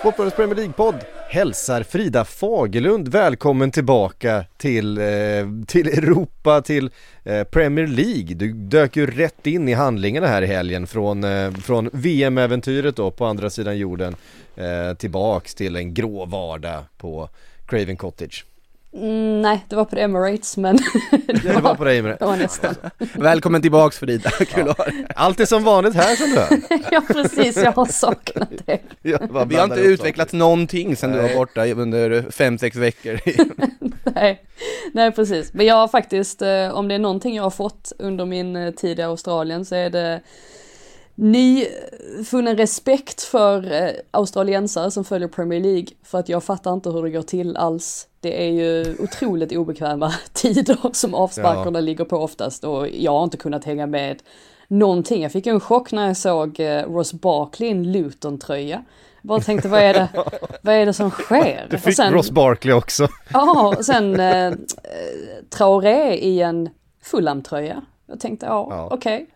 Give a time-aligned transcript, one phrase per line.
[0.00, 0.94] Sportbladets Premier League-podd
[1.28, 5.04] hälsar Frida Fagerlund välkommen tillbaka till, eh,
[5.66, 6.90] till Europa, till
[7.24, 8.34] eh, Premier League.
[8.34, 13.10] Du dök ju rätt in i handlingarna här i helgen från, eh, från VM-äventyret då
[13.10, 14.16] på andra sidan jorden
[14.56, 17.28] eh, tillbaks till en grå vardag på
[17.66, 18.44] Craven Cottage.
[18.92, 20.76] Mm, nej, det var på Emirates men
[21.10, 22.74] det, var, det var på dig med det var nästan.
[23.14, 25.06] Välkommen tillbaks Frida, kul dig.
[25.16, 26.80] Allt är som vanligt här som du hör.
[26.92, 28.80] ja precis, jag har saknat det.
[29.30, 31.28] Bara Vi har inte utvecklat någonting sen du Nej.
[31.28, 33.20] var borta under fem sex veckor.
[34.14, 34.42] nej,
[34.92, 35.52] nej, precis.
[35.54, 38.70] Men jag har faktiskt, eh, om det är någonting jag har fått under min eh,
[38.70, 40.20] tid i Australien så är det
[41.20, 47.02] nyfunnen respekt för eh, australiensare som följer Premier League för att jag fattar inte hur
[47.02, 48.06] det går till alls.
[48.20, 53.36] Det är ju otroligt obekväma tider som avsparkarna ligger på oftast och jag har inte
[53.36, 54.22] kunnat hänga med
[54.68, 55.22] någonting.
[55.22, 58.84] Jag fick en chock när jag såg eh, Ross Barkley i en Luton-tröja.
[59.22, 60.08] Bara tänkte vad är det,
[60.62, 61.66] vad är det som sker?
[61.70, 63.08] Du fick sen- Ross Barkley också.
[63.32, 64.52] Ja, och sen eh, eh,
[65.50, 66.68] Traoré i en
[67.02, 67.82] Fulham-tröja.
[68.06, 68.88] Jag tänkte, ja, Ja.
[68.92, 69.26] okej.
[69.26, 69.30] Se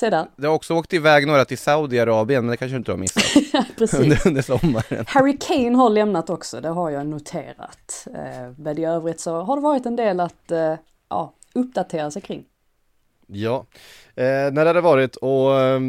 [0.00, 2.98] där, Du har också åkt iväg några till Saudiarabien, men det kanske du inte har
[2.98, 3.24] missat
[3.78, 4.00] precis.
[4.00, 5.04] under, under sommaren.
[5.08, 8.06] Harry Kane har lämnat också, det har jag noterat.
[8.14, 10.74] Eh, men i övrigt så har det varit en del att eh,
[11.08, 12.44] ja, uppdatera sig kring.
[13.26, 13.66] Ja,
[14.14, 15.80] eh, när det hade varit och eh,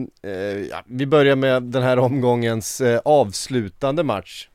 [0.70, 4.48] ja, vi börjar med den här omgångens eh, avslutande match.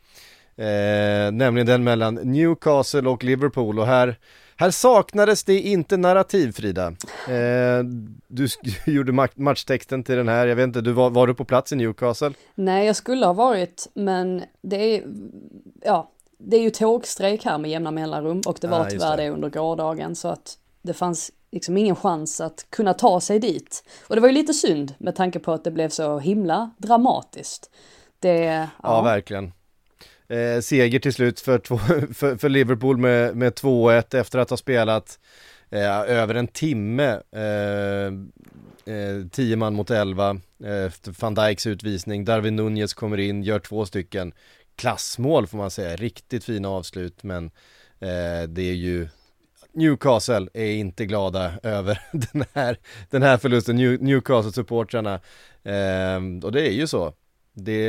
[0.57, 4.17] Eh, nämligen den mellan Newcastle och Liverpool och här,
[4.57, 6.87] här saknades det inte narrativ Frida.
[7.29, 7.85] Eh,
[8.29, 8.49] du
[8.87, 11.73] gjorde ma- matchtexten till den här, jag vet inte, du var, var du på plats
[11.73, 12.33] i Newcastle?
[12.55, 15.03] Nej, jag skulle ha varit, men det är,
[15.85, 19.23] ja, det är ju tågstrejk här med jämna mellanrum och det var Ah, tyvärr det.
[19.23, 23.85] det under gårdagen så att det fanns liksom ingen chans att kunna ta sig dit.
[24.09, 27.71] Och det var ju lite synd med tanke på att det blev så himla dramatiskt.
[28.21, 29.53] Det, ja, Ja, verkliligen.
[30.29, 31.79] Eh, seger till slut för, två,
[32.15, 35.19] för, för Liverpool med, med 2-1 efter att ha spelat
[35.71, 37.21] eh, över en timme.
[37.33, 38.13] Eh,
[38.95, 42.25] eh, man mot 11 efter eh, van Dijks utvisning.
[42.25, 44.33] Darwin Nunez kommer in, gör två stycken
[44.77, 45.97] klassmål får man säga.
[45.97, 47.45] Riktigt fina avslut men
[48.01, 49.09] eh, det är ju
[49.73, 52.77] Newcastle är inte glada över den här,
[53.11, 55.15] den här förlusten, New, Newcastle-supportrarna.
[55.65, 57.13] Eh, och det är ju så.
[57.53, 57.89] Det,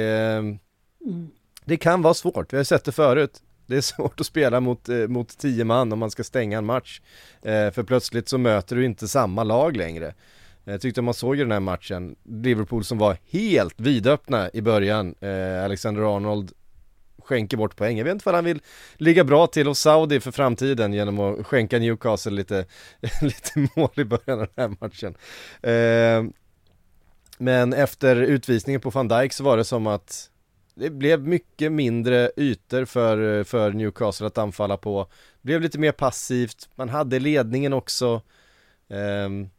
[1.02, 1.30] mm
[1.68, 3.42] det kan vara svårt, vi har sett det förut.
[3.66, 6.66] Det är svårt att spela mot, eh, mot tio man om man ska stänga en
[6.66, 7.02] match.
[7.42, 10.08] Eh, för plötsligt så möter du inte samma lag längre.
[10.08, 10.14] Eh,
[10.72, 15.16] jag tyckte man såg i den här matchen, Liverpool som var helt vidöppna i början.
[15.20, 16.52] Eh, Alexander Arnold
[17.24, 17.98] skänker bort poäng.
[17.98, 18.62] Jag vet inte vad han vill
[18.96, 22.66] ligga bra till hos Saudi för framtiden genom att skänka Newcastle lite,
[23.22, 25.16] lite mål i början av den här matchen.
[25.62, 26.34] Eh,
[27.38, 30.30] men efter utvisningen på van Dijk så var det som att
[30.78, 35.08] det blev mycket mindre ytor för, för Newcastle att anfalla på.
[35.42, 38.22] Det blev lite mer passivt, man hade ledningen också.
[38.88, 39.50] Um,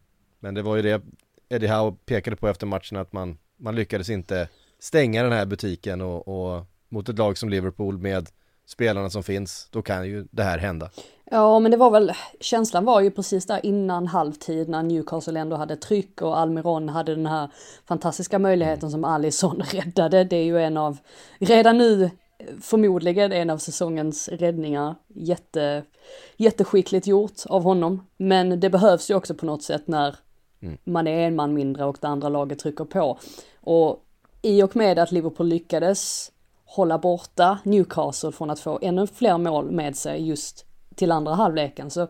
[0.41, 1.03] men det var ju det
[1.49, 6.01] Eddie Howe pekade på efter matchen att man, man lyckades inte stänga den här butiken
[6.01, 8.29] och, och mot ett lag som Liverpool med
[8.67, 10.91] spelarna som finns, då kan ju det här hända.
[11.31, 15.57] Ja, men det var väl, känslan var ju precis där innan halvtid när Newcastle ändå
[15.57, 17.49] hade tryck och Almiron hade den här
[17.89, 20.25] fantastiska möjligheten som Alisson räddade.
[20.25, 20.99] Det är ju en av,
[21.39, 22.11] redan nu
[22.61, 24.95] förmodligen en av säsongens räddningar.
[25.09, 25.83] Jätte,
[26.37, 28.07] jätteskickligt gjort av honom.
[28.17, 30.17] Men det behövs ju också på något sätt när
[30.85, 33.19] man är en man mindre och det andra laget trycker på.
[33.61, 34.05] Och
[34.43, 36.33] i och med att Liverpool lyckades
[36.65, 40.68] hålla borta Newcastle från att få ännu fler mål med sig just
[40.99, 42.09] till andra halvleken så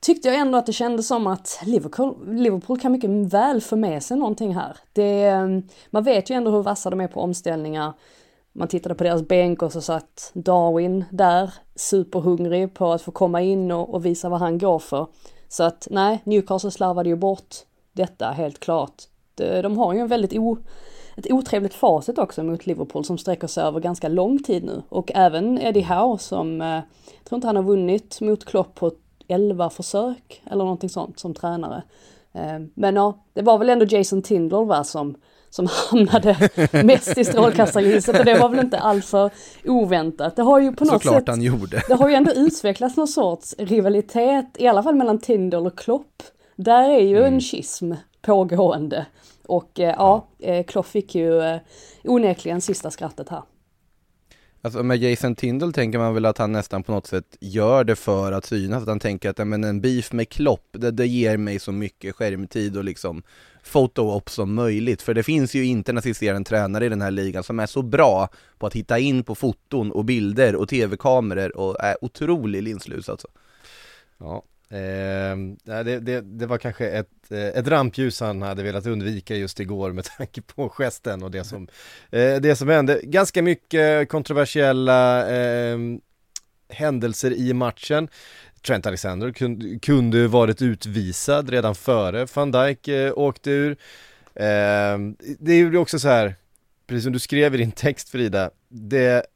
[0.00, 4.02] tyckte jag ändå att det kändes som att Liverpool, Liverpool kan mycket väl få med
[4.02, 4.76] sig någonting här.
[4.92, 7.92] Det, ehm, man vet ju ändå hur vassa de är på omställningar.
[8.52, 13.40] Man tittade på deras bänk och så satt Darwin där, superhungrig på att få komma
[13.40, 15.06] in och, och visa vad han går för.
[15.48, 17.54] Så att nej, Newcastle slarvade ju bort
[17.92, 19.02] detta helt klart.
[19.34, 20.58] De, de har ju en väldigt o,
[21.20, 24.82] ett otrevligt facit också mot Liverpool som sträcker sig över ganska lång tid nu.
[24.88, 28.92] Och även Eddie Howe som, eh, jag tror inte han har vunnit mot Klopp på
[29.28, 31.82] 11 försök eller någonting sånt som tränare.
[32.32, 35.14] Eh, men ja, det var väl ändå Jason Tindall va som,
[35.50, 36.48] som hamnade
[36.84, 39.30] mest i strålkastarljuset och det var väl inte alltför
[39.64, 40.36] oväntat.
[40.36, 41.82] Det har ju på något Såklart sätt, han gjorde.
[41.88, 46.22] det har ju ändå utvecklats någon sorts rivalitet, i alla fall mellan Tindall och Klopp.
[46.56, 47.34] Där är ju Mm.
[47.34, 49.06] en schism pågående.
[49.50, 51.60] Och eh, ja, eh, Klopp fick ju eh,
[52.04, 53.42] onekligen sista skrattet här.
[54.62, 57.96] Alltså med Jason Tindall tänker man väl att han nästan på något sätt gör det
[57.96, 61.06] för att synas, att han tänker att ja, men en beef med Klopp, det, det
[61.06, 63.22] ger mig så mycket skärmtid och liksom
[63.72, 67.42] photo-op som möjligt, för det finns ju inte en assisterande tränare i den här ligan
[67.42, 71.76] som är så bra på att hitta in på foton och bilder och tv-kameror och
[71.80, 73.28] är otrolig linslus alltså.
[74.18, 75.36] Ja, eh,
[75.84, 79.92] det, det, det var kanske ett, eh, ett rampljus han hade velat undvika just igår
[79.92, 81.68] med tanke på gesten och det som,
[82.10, 83.00] eh, det som hände.
[83.02, 85.78] Ganska mycket kontroversiella eh,
[86.68, 88.08] händelser i matchen.
[88.66, 93.70] Trent Alexander kunde, kunde varit utvisad redan före van Dijk eh, åkte ur.
[94.34, 94.98] Eh,
[95.38, 96.34] det är ju också så här,
[96.86, 99.26] precis som du skrev i din text Frida, det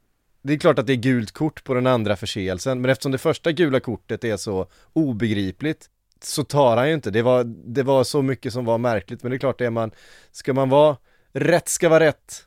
[0.47, 3.17] det är klart att det är gult kort på den andra förseelsen, men eftersom det
[3.17, 5.89] första gula kortet är så obegripligt
[6.23, 7.11] så tar han ju inte.
[7.11, 9.69] Det var, det var så mycket som var märkligt, men det är klart det är
[9.69, 9.91] man,
[10.31, 10.97] ska man vara,
[11.33, 12.45] rätt ska vara rätt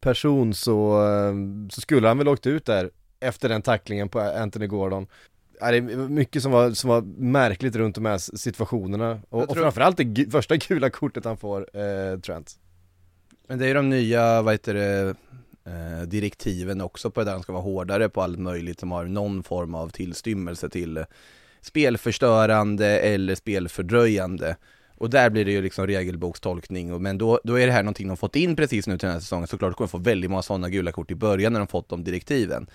[0.00, 1.34] person så, eh,
[1.70, 2.90] så skulle han väl åkt ut där
[3.20, 5.06] efter den tacklingen på Anthony Gordon.
[5.60, 9.48] Ja, det är mycket som var, som var märkligt runt de här situationerna och, Jag
[9.48, 12.58] och tror- framförallt det första gula kortet han får, eh, Trent.
[13.48, 15.14] Men det är ju de nya, vad heter det,
[15.66, 19.04] eh, direktiven också på det där, de ska vara hårdare på allt möjligt som har
[19.04, 21.04] någon form av tillstymmelse till
[21.60, 24.56] spelförstörande eller spelfördröjande.
[24.98, 28.08] Och där blir det ju liksom regelbokstolkning, och- men då, då är det här någonting
[28.08, 30.42] de fått in precis nu till den här säsongen, såklart kommer de få väldigt många
[30.42, 32.66] sådana gula kort i början när de fått de direktiven.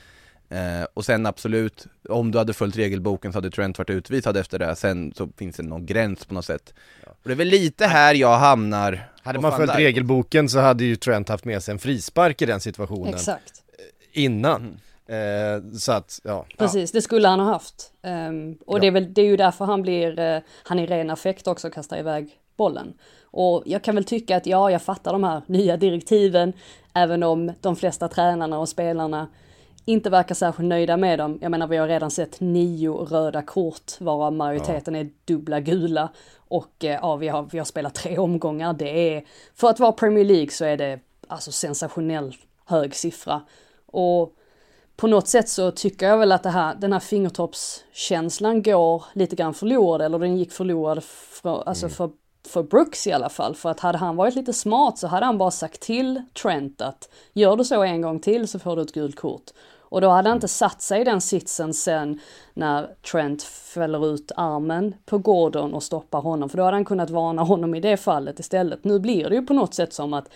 [0.50, 4.60] Eh, och sen absolut, om du hade följt regelboken så hade Trent varit utvisad efter
[4.60, 6.74] det, sen så finns det någon gräns på något sätt.
[7.08, 10.96] Och det är väl lite här jag hamnar Hade man följt regelboken så hade ju
[10.96, 13.64] Trent haft med sig en frispark i den situationen Exakt.
[14.12, 14.80] innan.
[15.08, 16.46] Eh, så att, ja.
[16.58, 17.92] Precis, det skulle han ha haft.
[18.02, 18.82] Ehm, och Ja.
[18.82, 21.70] det, är väl, det är ju därför han blir, eh, han i ren affekt också
[21.70, 22.94] kastar iväg bollen.
[23.24, 26.54] Och jag kan väl tycka att ja, jag fattar de här nya direktiven,
[26.94, 29.28] även om de flesta tränarna och spelarna
[29.86, 31.40] inte verkar särskilt nöjda med dem.
[31.42, 36.10] Jag menar, vi har redan sett nio röda kort, varav majoriteten är dubbla gula.
[36.38, 38.74] Och eh, ja, vi har, vi har spelat tre omgångar.
[38.74, 39.24] Det är,
[39.56, 42.36] för att vara Premier League så är det alltså sensationell
[42.66, 43.42] hög siffra.
[43.86, 44.36] Och
[44.96, 49.36] på något sätt så tycker jag väl att det här, den här fingertoppskänslan går lite
[49.36, 52.10] grann förlorad, eller den gick förlorad för, alltså för,
[52.48, 53.56] för Brooks i alla fall.
[53.56, 57.10] För att hade han varit lite smart så hade han bara sagt till Trent att
[57.34, 59.52] gör du så en gång till så får du ett gult kort.
[59.92, 62.20] Och då hade han inte satt sig i den sitsen sen
[62.54, 67.10] när Trent fäller ut armen på Gordon och stoppar honom, för då hade han kunnat
[67.10, 68.84] varna honom i det fallet istället.
[68.84, 70.30] Nu blir det ju på något sätt som att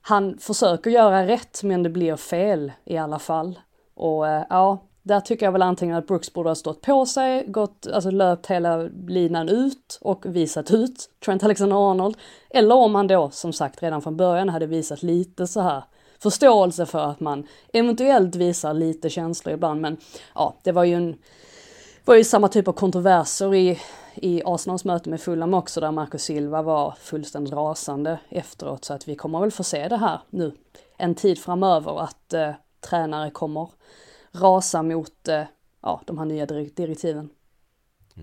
[0.00, 3.58] han försöker göra rätt men det blir fel i alla fall.
[3.94, 7.44] Och eh, ja, där tycker jag väl antingen att Brooks borde ha stått på sig,
[7.46, 8.76] gått, alltså löpt hela
[9.08, 12.16] linan ut och visat ut Trent Alexander-Arnold.
[12.50, 15.84] Eller om han då som sagt redan från början hade visat lite så här
[16.18, 19.80] förståelse för att man eventuellt visar lite känslor ibland.
[19.80, 19.96] Men
[20.34, 21.16] ja, det var ju en
[22.04, 23.78] var ju samma typ av kontroverser i,
[24.14, 29.08] i Arsenals möte med Fulham också där Marco Silva var fullständigt rasande efteråt så att
[29.08, 30.52] vi kommer väl få se det här nu
[30.96, 33.68] en tid framöver att eh, tränare kommer
[34.40, 35.42] rasa mot eh,
[35.82, 37.28] ja, de här nya dir- direktiven.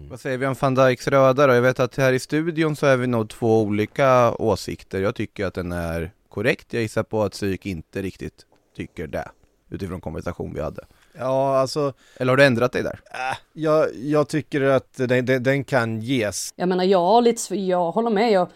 [0.09, 1.53] Vad säger vi om van Dijks röda då?
[1.53, 5.01] Jag vet att här i studion så är vi nog två olika åsikter.
[5.01, 6.73] Jag tycker att den är korrekt.
[6.73, 9.29] Jag gissar på att psyk inte riktigt tycker det.
[9.69, 10.85] Utifrån konversation vi hade.
[11.17, 12.99] Ja, alltså, Eller har du ändrat dig där?
[13.11, 16.53] äh, jag, jag tycker att den, den, den kan ges.
[16.55, 18.47] Jag menar jag har lite, jag håller med, jag,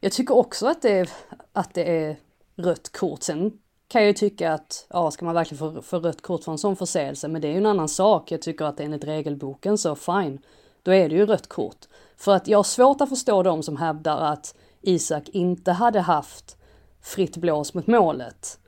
[0.00, 1.08] jag tycker också att det, är,
[1.52, 2.16] att det är
[2.56, 3.22] rött kort.
[3.22, 3.52] Sen
[3.88, 6.58] kan jag ju tycka att, ja ska man verkligen få, få rött kort för en
[6.58, 8.30] sån förseelse, men det är ju en annan sak.
[8.32, 10.38] Jag tycker att enligt regelboken så fine,
[10.82, 11.86] då är det ju rött kort.
[12.16, 16.56] För att jag har svårt att förstå de som hävdar att Isak inte hade haft
[17.02, 18.58] fritt blås mot målet.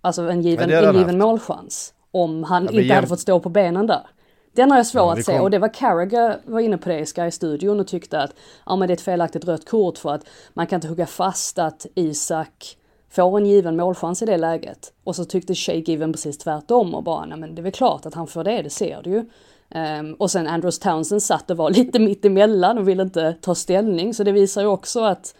[0.00, 1.94] Alltså en given, det hade en han given målchans.
[2.10, 4.06] Om han Ja, inte hade jäm- fått stå på benen där.
[4.52, 6.98] Den har jag svår Ja, att se och det var Carragher var inne på det
[7.00, 8.30] i Sky-studion och tyckte att
[8.66, 11.58] ja men det är ett felaktigt rött kort för att man kan inte hugga fast
[11.58, 12.76] att Isak
[13.16, 14.92] får en given målchans i det läget.
[15.04, 18.06] Och så tyckte Shay Given precis tvärtom och bara nej men det är väl klart
[18.06, 19.24] att han får det, det ser du ju.
[19.70, 23.54] Ehm, och sen Andrews Townsend satt och var lite mitt emellan och ville inte ta
[23.54, 25.34] ställning så det visar ju också att,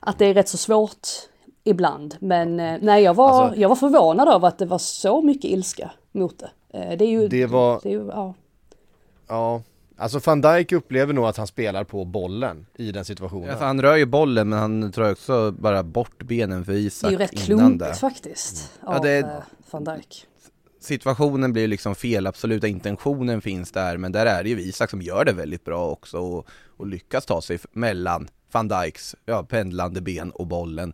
[0.00, 1.08] att det är rätt så svårt
[1.64, 2.16] ibland.
[2.20, 5.50] Men eh, nej, jag var, Alltså- jag var förvånad över att det var så mycket
[5.50, 6.50] ilska mot det.
[6.78, 7.28] Eh, Det är ju...
[7.28, 8.34] Det var- Det är ju, ja.
[9.28, 9.62] Ja,
[9.96, 13.48] alltså van Dijk upplever nog att han spelar på bollen i den situationen.
[13.48, 16.78] Ja, för han rör ju bollen men han drar också bara bort benen för Det
[16.78, 17.94] är Isak ju rätt innan klumpigt det.
[17.94, 18.70] faktiskt.
[18.82, 19.26] Ja, av det- eh,
[19.70, 20.26] van Dijk.
[20.80, 25.02] Situationen blir liksom fel, absoluta intentionen finns där men där är det ju Isak som
[25.02, 30.00] gör det väldigt bra också och, och lyckas ta sig mellan van Dijks ja, pendlande
[30.00, 30.92] ben och bollen.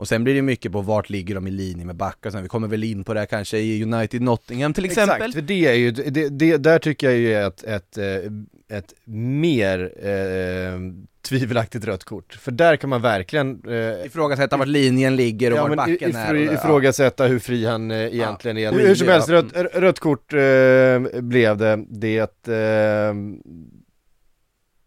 [0.00, 2.48] Och sen blir det mycket på vart ligger de i linje med backar, sen vi
[2.48, 5.16] kommer väl in på det här kanske i United Nottingham till exempel.
[5.16, 8.76] Exakt, för det är ju, det, det, där tycker jag ju är ett, ett, eh,
[8.78, 10.80] ett mer eh,
[11.28, 12.34] tvivelaktigt rött kort.
[12.34, 16.16] För där kan man verkligen eh, Ifrågasätta vart linjen ligger och Ja, vart men backen
[16.16, 16.34] är.
[16.48, 18.72] och ifrågasätta hur fri han eh, egentligen är.
[18.72, 19.12] Hur- Hur, som ja.
[19.12, 21.84] helst, rött, r- rött kort eh, blev det.
[21.88, 23.14] Det eh,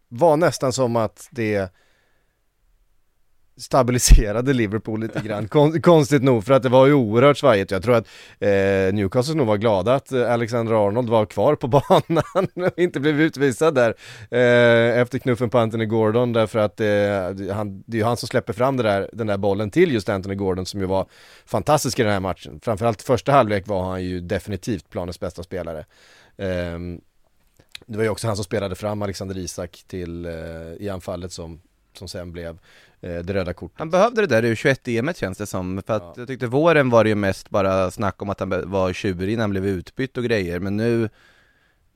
[0.10, 1.70] var nästan som att det
[3.58, 7.72] stabiliserade Liverpool lite grann, Kon- konstigt nog, för att det var ju oerhört svajigt.
[7.72, 8.08] Jag tror att
[8.40, 13.00] eh, Newcastle nog var glada att eh, Alexander Arnold var kvar på banan och inte
[13.00, 13.96] blev utvisad där
[14.32, 18.28] eh, efter knuffen på Anthony Gordon, därför att eh, han, det är ju han som
[18.28, 21.06] släpper fram där, den där bollen till just Anthony Gordon som ju var
[21.46, 22.60] fantastisk i den här matchen.
[22.64, 25.86] Framförallt första halvlek var han ju definitivt planens bästa spelare.
[26.38, 27.02] Ehm,
[27.86, 30.32] det var ju också han som spelade fram Alexander Isak till, eh,
[30.80, 31.62] i anfallet som,
[31.98, 32.58] som sen blev
[33.08, 33.80] det röda kortet.
[33.80, 36.14] Han behövde det där U21-EMet känns det som, för att Ja.
[36.18, 39.44] jag tyckte våren var det ju mest bara snack om att han var tjurig när
[39.44, 41.10] han blev utbytt och grejer, men nu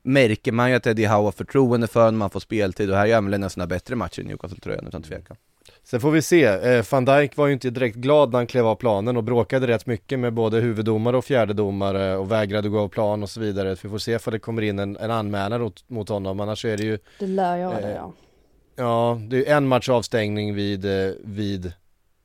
[0.02, 3.06] märker man ju att Eddie Howe har förtroende för honom, man får speltid och här
[3.06, 5.36] gör han väl en av sina bättre matcher i Newcastle-tröjan utan tvekan.
[5.84, 8.66] Sen får vi se, eh, van Dijk var ju inte direkt glad när han klev
[8.66, 12.88] av planen och bråkade rätt mycket med både huvuddomare och fjärdedomare och vägrade gå av
[12.88, 13.76] plan och så vidare.
[13.82, 16.76] Vi får se ifall det kommer in en, en anmälan mot, mot honom, annars är
[16.76, 18.12] det ju Det lär det Eh, ja.
[18.78, 21.72] Ja, det är en match avstängning vid, eh, vid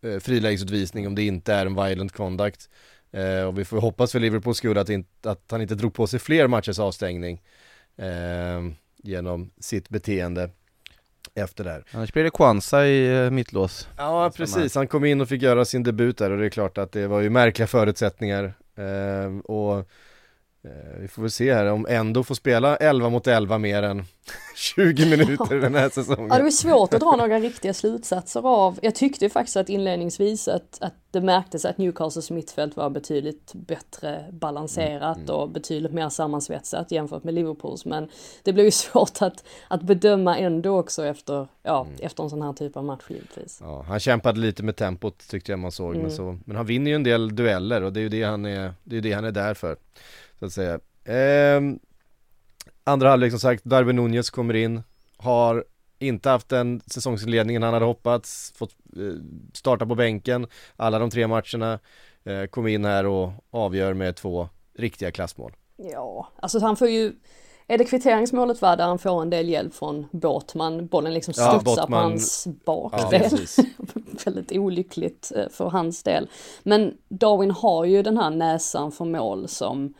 [0.01, 2.69] eh, frilägesutvisning om det inte är en violent conduct.
[3.12, 6.07] Eh, och vi får hoppas för Liverpools skull att, inte, att han inte drog på
[6.07, 7.41] sig fler matchers avstängning
[7.98, 8.62] eh,
[9.03, 10.50] genom sitt beteende
[11.36, 11.83] efter det här.
[11.91, 13.88] Annars blir det Kwanza i eh, mittlås.
[13.98, 14.75] Ja, precis.
[14.75, 17.07] Han kom in och fick göra sin debut där och det är klart att det
[17.07, 18.53] var ju märkliga förutsättningar.
[18.75, 19.89] Eh, och
[21.00, 24.05] vi får väl se här om Endo får spela 11 mot 11 mer än
[24.55, 26.27] 20 minuter den här säsongen.
[26.32, 28.79] Ja, det var svårt att dra några riktiga slutsatser av.
[28.82, 34.25] Jag tyckte faktiskt att inledningsvis att, att det märktes att Newcastles mittfält var betydligt bättre
[34.32, 37.86] balanserat och betydligt mer sammansvetsat jämfört med Liverpools.
[37.86, 38.10] Men
[38.43, 42.53] det blev ju svårt att, att bedöma ändå också efter, ja, efter en sån här
[42.53, 43.60] typ av match givetvis.
[43.62, 46.91] Ja, han kämpade lite med tempot tyckte jag man såg, men, så, men han vinner
[46.91, 49.25] ju en del dueller och det är ju det han är, det är, det han
[49.25, 49.75] är där för,
[50.40, 50.80] så att säga.
[51.06, 51.80] Ehm,
[52.84, 54.84] andra halvlek som sagt, Darwin Nunez kommer in,
[55.18, 55.66] har
[56.00, 59.02] inte haft den säsongsinledningen han hade hoppats, fått eh,
[59.54, 61.80] starta på bänken alla de tre matcherna,
[62.24, 65.52] eh, kom in här och avgör med två riktiga klassmål.
[65.78, 67.13] Ja, alltså han får ju
[67.68, 71.60] är det kvitteringsmålet va, där han får en del hjälp från Båtman, bollen liksom Ja,
[71.60, 73.22] studsar på Båtman- hans Ja, bakdel.
[73.22, 73.58] precis.
[74.25, 76.30] Väldigt olyckligt eh, för hans del.
[76.63, 79.94] Men Darwin har ju den här näsan för mål som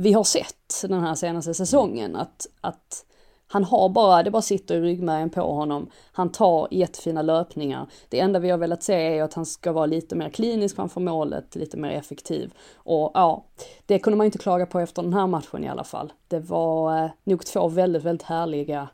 [0.00, 2.16] vi har sett den här senaste säsongen.
[2.16, 3.04] Att, att
[3.46, 5.90] han har bara, det bara sitter i ryggmärgen på honom.
[6.12, 7.86] Han tar jättefina löpningar.
[8.08, 11.00] Det enda vi har velat se är att han ska vara lite mer klinisk framför
[11.00, 12.54] målet, lite mer effektiv.
[12.74, 13.44] Och ja,
[13.86, 16.12] det kunde man inte klaga på efter den här matchen i alla fall.
[16.28, 18.88] Det var eh, nog två väldigt, väldigt härliga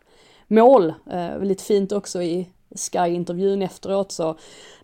[0.46, 0.94] mål.
[1.10, 4.36] Eh, lite fint också i Sky-intervjun efteråt så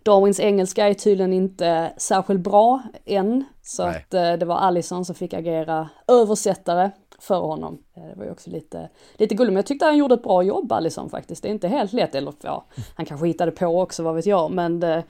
[0.02, 3.44] Darwins engelska är tydligen inte särskilt bra än.
[3.62, 3.96] Så Nej.
[3.96, 7.78] att eh, det var Allison som fick agera översättare för honom.
[7.94, 10.42] Eh, det var ju också lite, lite gulligt, men jag tyckte han gjorde ett bra
[10.42, 11.42] jobb Allison faktiskt.
[11.42, 12.64] Det är inte helt lätt, eller ja,
[12.96, 15.02] han kanske hittade på också, vad vet jag, men det,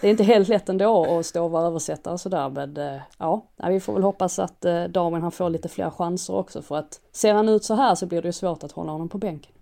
[0.00, 2.48] det är inte helt lätt ändå att stå och vara översättare sådär.
[2.48, 6.34] Men eh, ja, vi får väl hoppas att eh, Darwin han får lite fler chanser
[6.34, 8.92] också för att ser han ut så här så blir det ju svårt att hålla
[8.92, 9.52] honom på bänken.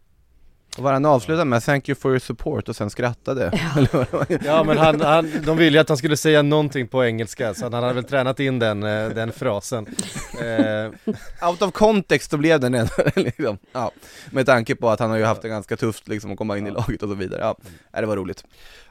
[0.77, 3.61] Och var han avslutade med 'Thank you for your support' och sen skrattade.
[3.93, 4.27] Vad var.
[4.45, 7.65] Ja men han, han, de ville ju att han skulle säga någonting på engelska så
[7.65, 9.87] han hade väl tränat in den, eh, den frasen.
[10.41, 13.91] Eh, Out of context så blev den ändå liksom, ja,
[14.31, 16.67] med tanke på att han har ju haft det ganska tufft liksom att komma in
[16.67, 17.41] i laget och så vidare.
[17.41, 17.57] Ja,
[17.93, 18.45] nej, det var roligt.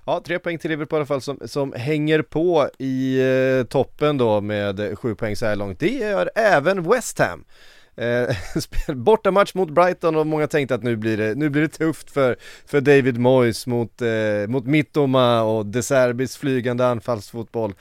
[0.06, 3.20] Ja, tre poäng till Liverpool i alla fall som, som hänger på i
[3.60, 5.80] eh, toppen då med sju poäng så här långt.
[5.80, 7.44] Det gör även West Ham.
[7.98, 8.36] Eh,
[8.96, 12.36] bortamatch mot Brighton och många tänkte att nu blir det, nu blir det tufft för,
[12.66, 17.74] för David Moyes mot, eh, mot Mittoma och De Serbis flygande anfallsfotboll.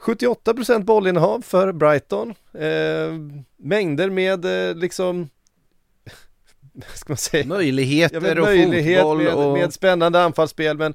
[0.00, 2.34] 78% bollinnehav för Brighton.
[2.54, 5.28] Eh, mängder med eh, liksom,
[6.72, 7.46] vad ska man säga?
[7.46, 9.52] Möjligheter Ja, men och möjlighet fotboll med, och...
[9.52, 10.94] med spännande anfallsspel men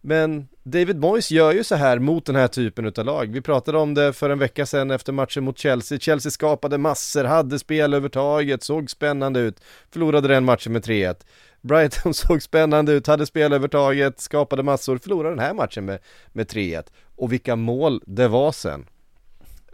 [0.00, 3.26] Men David Moyes gör ju så här mot den här typen utav lag.
[3.32, 5.98] Vi pratade om det för en vecka sedan efter matchen mot Chelsea.
[5.98, 11.16] Chelsea skapade massor, hade spelövertaget, såg spännande ut, förlorade den matchen med 3-1.
[11.60, 15.98] Brighton såg spännande ut, hade spelövertaget, skapade massor, förlorade den här matchen med,
[16.32, 16.82] med 3-1.
[17.16, 18.86] Och vilka mål det var sen.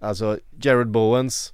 [0.00, 1.52] Alltså Jared Bowens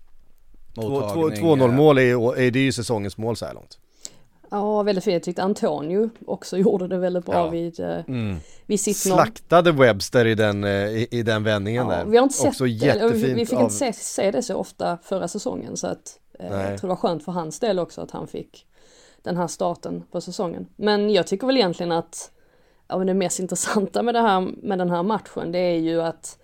[0.75, 3.79] 2-0 mål är, är det ju säsongens mål så här långt.
[4.53, 5.13] Ja, väldigt fint.
[5.13, 7.49] Jag tyckte Antonio också gjorde det väldigt bra ja.
[7.49, 8.37] vid, eh, mm.
[8.67, 12.05] vid sitt Slaktade Webster i den, eh, i, i den vändningen ja, där.
[12.05, 13.63] Vi har inte också sett jättefint vi, vi fick av...
[13.63, 16.97] inte se, se det så ofta förra säsongen så att eh, jag tror det var
[16.97, 18.67] skönt för hans del också att han fick
[19.23, 20.67] den här starten på säsongen.
[20.77, 22.31] Men jag tycker väl egentligen att
[22.89, 26.39] ja, det mest intressanta med, det här, med den här matchen det är ju att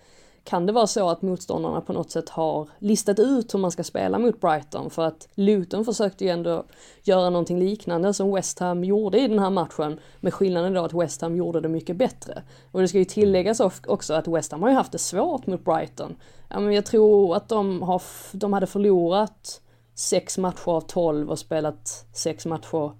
[0.49, 3.83] kan det vara så att motståndarna på något sätt har listat ut hur man ska
[3.83, 6.63] spela mot Brighton för att Luton försökte ju ändå
[7.03, 10.93] göra någonting liknande som West Ham gjorde i den här matchen med skillnaden då att
[10.93, 12.43] West Ham gjorde det mycket bättre.
[12.71, 15.65] Och det ska ju tilläggas också att West Ham har ju haft det svårt mot
[15.65, 16.15] Brighton.
[16.49, 18.01] Ja, men jag tror att de, har,
[18.31, 19.61] de hade förlorat
[19.95, 22.91] sex matcher av tolv och spelat sex matcher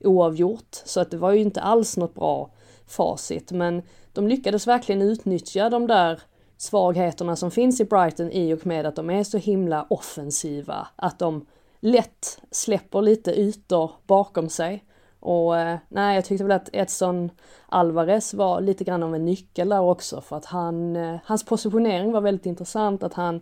[0.00, 0.82] oavgjort.
[0.84, 2.50] Så att det var ju inte alls något bra
[2.86, 6.20] facit men de lyckades verkligen utnyttja de där
[6.58, 10.88] svagheterna som finns i Brighton i och med att de är så himla offensiva.
[10.96, 11.46] Att de
[11.80, 14.84] lätt släpper lite ytor bakom sig.
[15.20, 17.30] Och eh, nej, jag tyckte väl att Edson
[17.66, 22.12] Alvarez var lite grann av en nyckel där också för att han, eh, hans positionering
[22.12, 23.40] var väldigt intressant, att han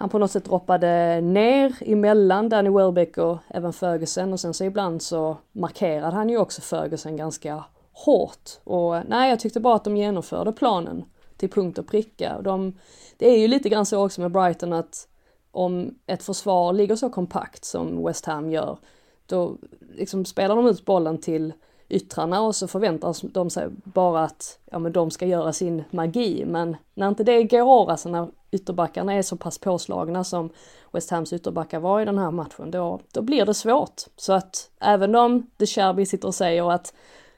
[0.00, 4.64] han på något sätt droppade ner emellan Danny Welbeck och även Ferguson och sen så
[4.64, 8.50] ibland så markerade han ju också Ferguson ganska hårt.
[8.64, 11.04] Och eh, nej, jag tyckte bara att de genomförde planen
[11.38, 12.40] till punkt och pricka.
[12.42, 12.72] De,
[13.16, 15.08] det är ju lite grann så också med Brighton att
[15.50, 18.78] om ett försvar ligger så kompakt som West Ham gör,
[19.26, 19.56] då
[19.94, 21.52] liksom spelar de ut bollen till
[21.88, 26.44] yttrarna och så förväntar de sig bara att ja, men de ska göra sin magi.
[26.46, 30.50] Men när inte det går, alltså när ytterbackarna är så pass påslagna som
[30.92, 34.02] West Hams ytterbackar var i den här matchen, då, då blir det svårt.
[34.16, 36.94] Så att även om De Cherby sitter och säger att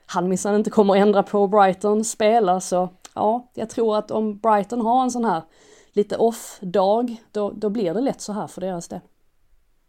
[0.06, 4.38] han minsann inte kommer att ändra på Brighton spela så ja, jag tror att om
[4.38, 5.42] Brighton har en sån här
[5.92, 9.00] lite off-dag, då, då blir det lätt så här för deras del.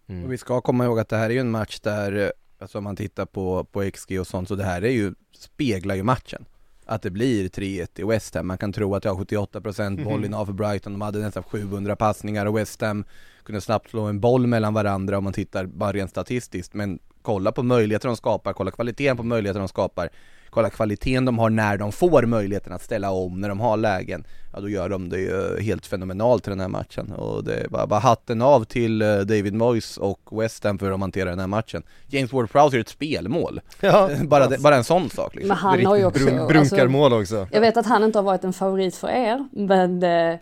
[0.07, 0.29] Mm.
[0.29, 2.95] vi ska komma ihåg att det här är ju en match där, alltså om man
[2.95, 6.45] tittar på, på XG och sånt, så det här är ju, speglar ju matchen.
[6.85, 8.47] Att det blir 3-1 i West Ham.
[8.47, 12.45] Man kan tro att jag har 78% bollinnehav för Brighton, de hade nästan 700 passningar
[12.45, 13.05] och West Ham
[13.43, 16.73] kunde snabbt slå en boll mellan varandra om man tittar bara rent statistiskt.
[16.73, 20.09] Men kolla på möjligheter de skapar, kolla kvaliteten på möjligheter de skapar
[20.51, 24.23] kolla kvaliteten de har när de får möjligheten att ställa om, när de har lägen,
[24.53, 27.11] ja då gör de det ju helt fenomenalt i den här matchen.
[27.11, 30.85] Och det är bara, bara hatten av till eh, David Moyes och West Ham för
[30.85, 31.83] hur de hanterar den här matchen.
[32.07, 33.61] James Ward-Prowse gör ett spelmål.
[33.83, 35.47] Ja, bara, det, bara en sån sak liksom.
[35.47, 37.55] Men han har ju också, brun, brunkarmål alltså, också.
[37.55, 40.39] Jag vet att han inte har varit en favorit för er, men eh,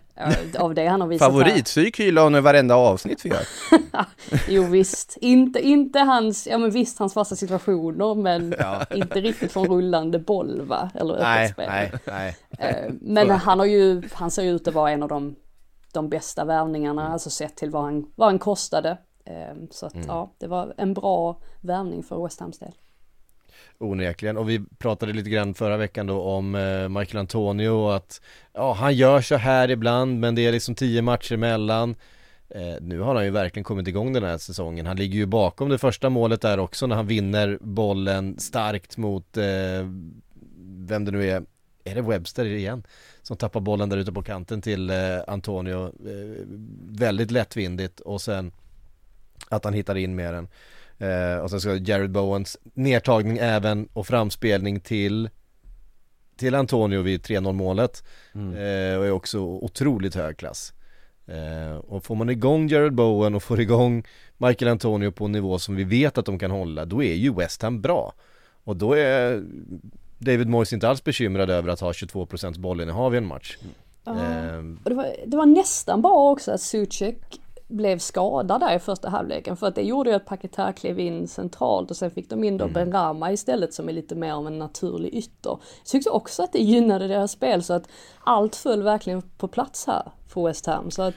[0.58, 3.43] av det han har visat Favoritpsyk hyllar hon i varenda avsnitt vi gör.
[4.48, 8.86] jo visst, inte, inte hans, ja men visst hans fasta situationer men ja.
[8.93, 11.65] inte riktigt från rullande boll va, eller öppet nej, spel.
[11.69, 12.36] Nej, nej.
[12.60, 15.36] Eh, men han har ju, han ser ju ut att vara en av de,
[15.94, 17.14] de bästa värvningarna, mm.
[17.14, 18.98] alltså sett till vad han, vad han kostade.
[19.26, 20.08] Eh, så att mm.
[20.08, 22.74] ja, det var en bra värvning för West Hams del.
[23.78, 28.22] Onekligen, och vi pratade lite grann förra veckan då om eh, Michael Antonio och att
[28.54, 31.96] ja, han gör så här ibland men det är liksom tio matcher emellan
[32.50, 35.70] eh, Nu har han ju verkligen kommit igång den här säsongen, han ligger ju bakom
[35.70, 39.44] det första målet där också när han vinner bollen starkt mot eh,
[40.88, 41.44] vem det nu är,
[41.91, 42.84] är det Webster igen?
[43.21, 44.95] Som tappar bollen där ute på kanten till eh,
[45.28, 46.45] Antonio, eh,
[46.89, 48.52] väldigt lättvindigt och sen
[49.49, 50.47] att han hittar in med den
[50.99, 55.30] Eh, och sen ska Jared Bowens nedtagning även och framspelning till
[56.38, 58.49] till Antonio vid 3-0 målet mm.
[58.99, 60.73] och är också otroligt hög klass.
[61.82, 64.04] Och får man igång Jared Bowen och får igång
[64.38, 67.34] Michael Antonio på en nivå som vi vet att de kan hålla, då är ju
[67.34, 68.13] West Ham bra.
[68.63, 69.43] Och då är
[70.20, 73.58] David Moyes inte alls bekymrad över att ha 22% bollinnehav i en match.
[74.08, 74.16] Uh,
[74.84, 79.10] och det, var, det var nästan bra också att Suchek blev skadad där i första
[79.10, 82.44] halvleken för att det gjorde ju att Paketar klev in centralt och sen fick de
[82.44, 82.74] in då mm.
[82.74, 85.50] Ben Rama istället som är lite mer av en naturlig ytter.
[85.50, 87.90] Jag tyckte också att det gynnade deras spel så att
[88.24, 91.16] allt föll verkligen på plats här för West Ham så att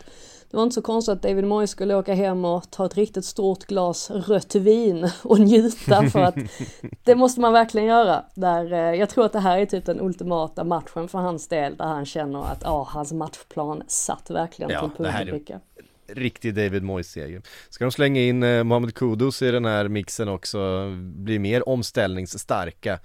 [0.53, 3.25] det var inte så konstigt att David Moyes skulle åka hem och ta ett riktigt
[3.25, 6.35] stort glas rött vin och njuta för att
[7.05, 8.25] det måste man verkligen göra.
[8.35, 11.77] Där, eh, jag tror att det här är typ den ultimata matchen för hans del
[11.77, 15.61] där han känner att ja, hans matchplan satt verkligen ja, till punkt och pricka
[16.07, 17.43] riktig David Moyes-seger.
[17.69, 22.99] Ska de slänga in eh, Mohamed Kudus i den här mixen också, bli mer omställningsstarka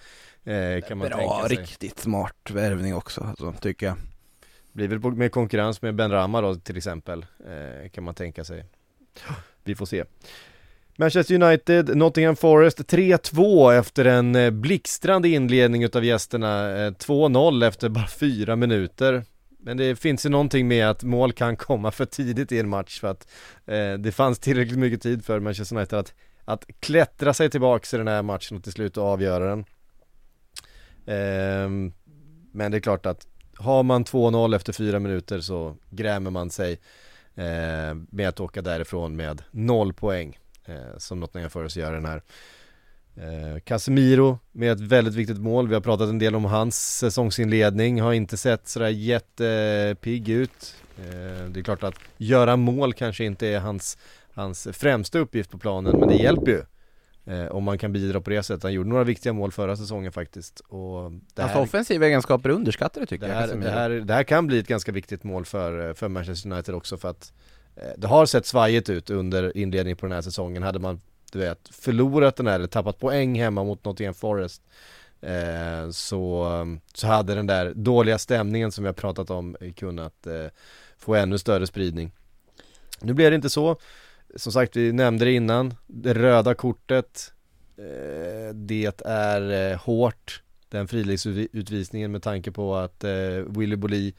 [0.44, 1.58] eh, kan man Bra, tänka sig.
[1.58, 3.96] riktigt smart värvning också, alltså, tycker jag.
[4.78, 8.66] Blir väl med konkurrens med Ben Rama då till exempel, eh, kan man tänka sig.
[9.64, 10.04] Vi får se.
[10.96, 16.70] Manchester United, Nottingham Forest 3-2 efter en eh, blixtrande inledning utav gästerna.
[16.70, 19.24] Eh, 2-0 efter bara fyra minuter.
[19.60, 23.00] Men det finns ju någonting med att mål kan komma för tidigt i en match
[23.00, 23.28] för att
[23.66, 26.14] eh, det fanns tillräckligt mycket tid för Manchester United att,
[26.46, 29.66] att klättra sig tillbaks i den här matchen och till slut avgöra den.
[31.06, 31.92] Eh,
[32.52, 33.28] men det är klart att
[33.60, 36.80] har man 2-0 efter fyra minuter så grämer man sig
[37.36, 42.22] eh, med att åka därifrån med noll poäng eh, som Nottingham Forest gör den här.
[43.16, 48.02] Eh, Casemiro med ett väldigt viktigt mål, vi har pratat en del om hans säsongsinledning,
[48.02, 50.76] har inte sett sådär jättepigg ut.
[50.98, 53.98] Eh, det är klart att göra mål kanske inte är hans,
[54.34, 56.62] hans främsta uppgift på planen, men det hjälper ju.
[57.28, 58.64] Eh, om man kan bidra på det sättet.
[58.64, 60.60] Han gjorde några viktiga mål förra säsongen faktiskt.
[60.60, 63.40] Och det Hans här, offensiva egenskaper underskattade tycker det jag.
[63.40, 63.70] här, Casemiro.
[63.70, 66.98] det, här, det här kan bli ett ganska viktigt mål för, för Manchester United också
[66.98, 67.34] för att
[67.76, 70.64] eh, det har sett svajigt ut under inledningen på den här säsongen.
[70.64, 74.62] Hade man, du vet, förlorat den här eller tappat poäng hemma mot Nottingham Forest
[75.22, 76.48] eh, så,
[76.94, 80.46] så hade den där dåliga stämningen som vi har pratat om kunnat eh,
[80.98, 82.12] få ännu större spridning.
[83.02, 83.78] Nu blev det inte så.
[84.38, 85.74] Som sagt, vi nämnde det innan.
[85.88, 87.34] Det röda kortet.
[87.78, 93.10] Eh, det är eh, hårt den friläggsutvisningen med tanke på att eh,
[93.48, 94.14] Willy Bolli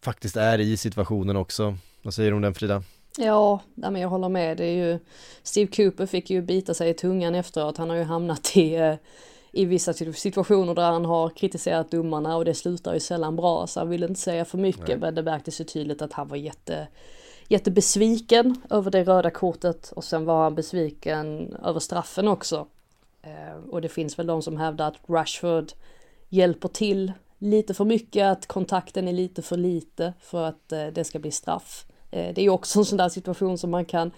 [0.00, 1.76] faktiskt är i situationen också.
[2.02, 2.82] Vad säger du om den Frida?
[3.18, 4.56] Ja, men jag håller med.
[4.56, 4.98] Det är ju,
[5.42, 7.76] Steve Cooper fick ju bita sig i tungan efteråt.
[7.78, 8.96] Han har ju hamnat i,
[9.52, 13.66] i vissa situ- situationer där han har kritiserat domarna och det slutar ju sällan bra.
[13.66, 14.98] Så han ville inte säga för mycket Nej.
[14.98, 16.88] men det märktes ju tydligt att han var jätte,
[17.52, 22.66] jättebesviken över det röda kortet och sen var han besviken över straffen också.
[23.22, 25.72] Eh, och det finns väl de som hävdar att Rashford
[26.28, 31.04] hjälper till lite för mycket, att kontakten är lite för lite för att eh, det
[31.04, 31.86] ska bli straff.
[32.10, 34.10] Eh, det är ju också en sån där situation som man kan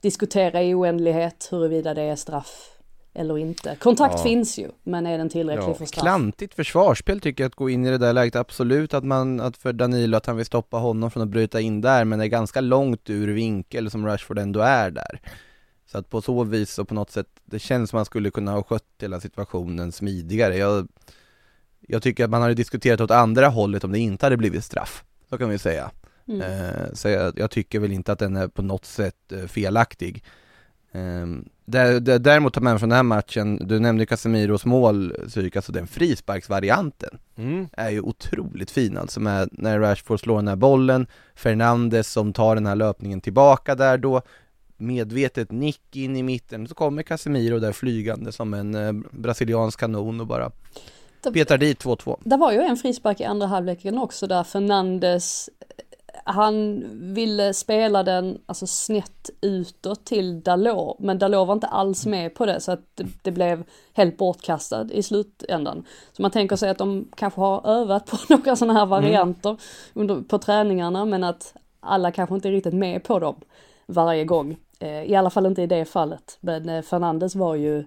[0.00, 2.79] diskutera i oändlighet huruvida det är straff
[3.14, 3.76] eller inte.
[3.80, 4.22] Kontakt Ja.
[4.22, 6.02] finns ju, men är den tillräcklig Ja, för straff?
[6.02, 9.56] Klantigt försvarsspel tycker jag att gå in i det där läget, absolut att man, att
[9.56, 12.28] för Danilo att han vill stoppa honom från att bryta in där, men det är
[12.28, 15.20] ganska långt ur vinkel som Rashford ändå är där.
[15.86, 18.52] Så att på så vis och på något sätt, det känns som man skulle kunna
[18.52, 20.56] ha skött hela situationen smidigare.
[20.56, 20.88] Jag,
[21.80, 25.04] jag tycker att man hade diskuterat åt andra hållet om det inte hade blivit straff,
[25.30, 25.90] så kan vi säga.
[26.28, 26.40] Mm.
[26.40, 30.24] Eh, så jag, jag tycker väl inte att den är på något sätt eh, felaktig.
[31.64, 35.14] Där, där, däremot tar man från den här matchen, du nämnde Casemiros mål,
[35.54, 37.68] alltså den frisparksvarianten Mm.
[37.72, 42.54] är ju otroligt fin alltså med när Rashford slår den här bollen, Fernandes som tar
[42.54, 44.22] den här löpningen tillbaka där då,
[44.76, 50.20] medvetet nick in i mitten, så kommer Casemiro där flygande som en eh, brasiliansk kanon
[50.20, 50.50] och bara
[51.32, 52.20] petar dit 2-2.
[52.24, 55.50] Det var ju en frispark i andra halvleken också där Fernandes
[56.24, 62.34] han ville spela den alltså snett utåt till Dalot men Dalot var inte alls med
[62.34, 65.84] på det så att det, det blev helt bortkastad i slutändan.
[66.12, 69.56] Så man tänker sig att de kanske har övat på några sådana här varianter
[69.94, 73.40] under, på träningarna men att alla kanske inte är riktigt med på dem
[73.86, 74.56] varje gång.
[74.80, 76.38] Eh, I alla fall inte i det fallet.
[76.40, 77.84] Men eh, Fernandes var ju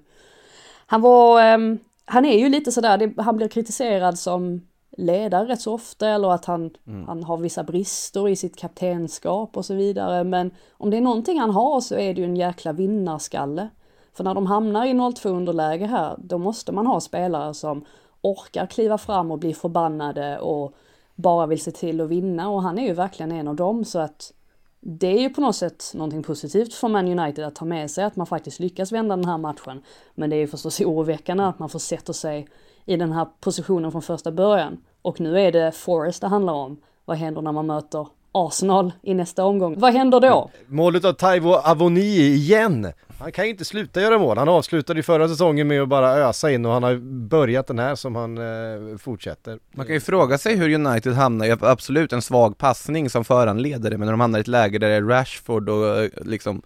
[0.86, 5.62] han var, ehm, han är ju lite sådär, det, han blir kritiserad som ledare rätt
[5.62, 6.70] så ofta eller att han,
[7.08, 10.24] han har vissa brister i sitt kaptenskap och så vidare.
[10.24, 13.70] Men om det är någonting han har så är det ju en jäkla vinnarskalle.
[14.14, 17.86] För när de hamnar i 0-2 underläge här, då måste man ha spelare som
[18.22, 20.74] orkar kliva fram och bli förbannade och
[21.16, 24.00] bara vill se till att vinna och han är ju verkligen en av dem så
[24.00, 24.34] att
[24.80, 28.04] det är ju på något sätt någonting positivt för Man United att ta med sig
[28.04, 29.82] att man faktiskt lyckas vända den här matchen.
[30.16, 32.48] Men det är ju förstås oroväckande att man försätter sig
[32.86, 34.78] i den här positionen från första början.
[35.02, 36.78] Och nu är det Forest det handlar om.
[37.06, 39.80] Vad händer när man möter Arsenal i nästa omgång?
[39.80, 40.50] Vad händer då?
[40.68, 42.94] Målet av Taivo Avoni igen!
[43.20, 46.10] Han kan ju inte sluta göra mål, han avslutade ju förra säsongen med att bara
[46.10, 46.96] ösa in och han har
[47.28, 49.60] börjat den här som han eh, fortsätter.
[49.72, 53.90] Man kan ju fråga sig hur United hamnar, i absolut en svag passning som föranleder
[53.90, 56.62] det, men när de hamnar i ett läge där det är Rashford och eh, liksom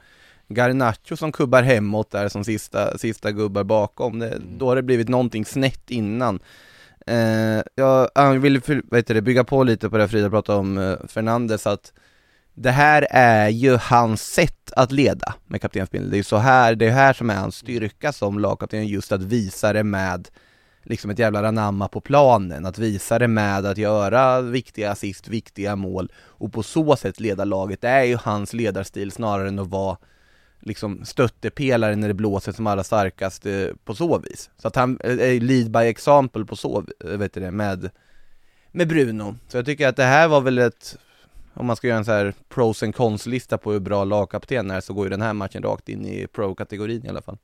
[0.48, 5.10] Garnacho som kubbar hemåt där som sista, sista gubbar bakom, det, då har det blivit
[5.10, 6.40] någonting snett innan.
[7.08, 10.96] Eh, jag, jag vill heter det, bygga på lite på det Frida pratade om eh,
[11.08, 11.94] Fernandes, att
[12.54, 16.12] det här är ju hans sätt att leda med kaptensbindeln.
[16.12, 19.12] Det är ju så här, det är här som är hans styrka som lagkapten, just
[19.12, 20.28] att visa det med
[20.84, 25.76] liksom ett jävla anamma på planen, att visa det med att göra viktiga assist, viktiga
[25.76, 27.82] mål och på så sätt leda laget.
[27.82, 29.98] Det är ju hans ledarstil snarare än att vara
[30.68, 34.50] liksom stöttepelare när det blåser som allra starkast eh, på så vis.
[34.58, 37.90] Så att han är lead by example på så, eh, vet du det, med,
[38.72, 39.36] med Bruno.
[39.48, 40.98] Så jag tycker att det här var väl ett,
[41.54, 44.72] om man ska göra en så här pros and cons lista på hur bra lagkapten
[44.72, 47.38] är så går ju den här matchen rakt in i pro-kategorin i alla fall.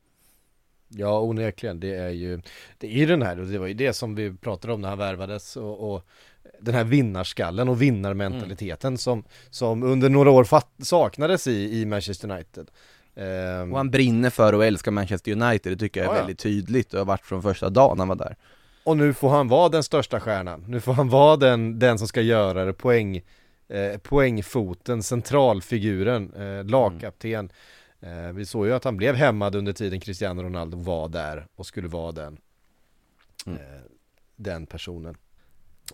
[0.95, 2.41] Ja onekligen, det är ju
[2.77, 4.89] Det är ju den här, och det var ju det som vi pratade om när
[4.89, 6.07] han värvades och, och
[6.59, 8.97] Den här vinnarskallen och vinnarmentaliteten mm.
[8.97, 10.47] som, som under några år
[10.83, 12.71] saknades i, i Manchester United
[13.71, 16.93] Och han brinner för och älskar Manchester United, det tycker jag är ja, väldigt tydligt.
[16.93, 18.35] Och har varit från första dagen han var där.
[18.83, 22.07] Och nu får han vara den största stjärnan, nu får han vara den, den som
[22.07, 23.21] ska göra det, poäng
[23.67, 27.33] eh, Poängfoten, centralfiguren, eh, lagkapten.
[27.33, 27.49] Mm
[28.03, 31.65] Eh, vi såg ju att han blev hämmad under tiden Cristiano Ronaldo var där och
[31.65, 32.37] skulle vara den
[33.45, 33.59] mm.
[33.59, 33.81] eh,
[34.35, 35.17] Den personen.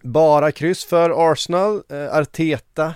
[0.01, 2.95] Bara kryss för Arsenal, eh, Arteta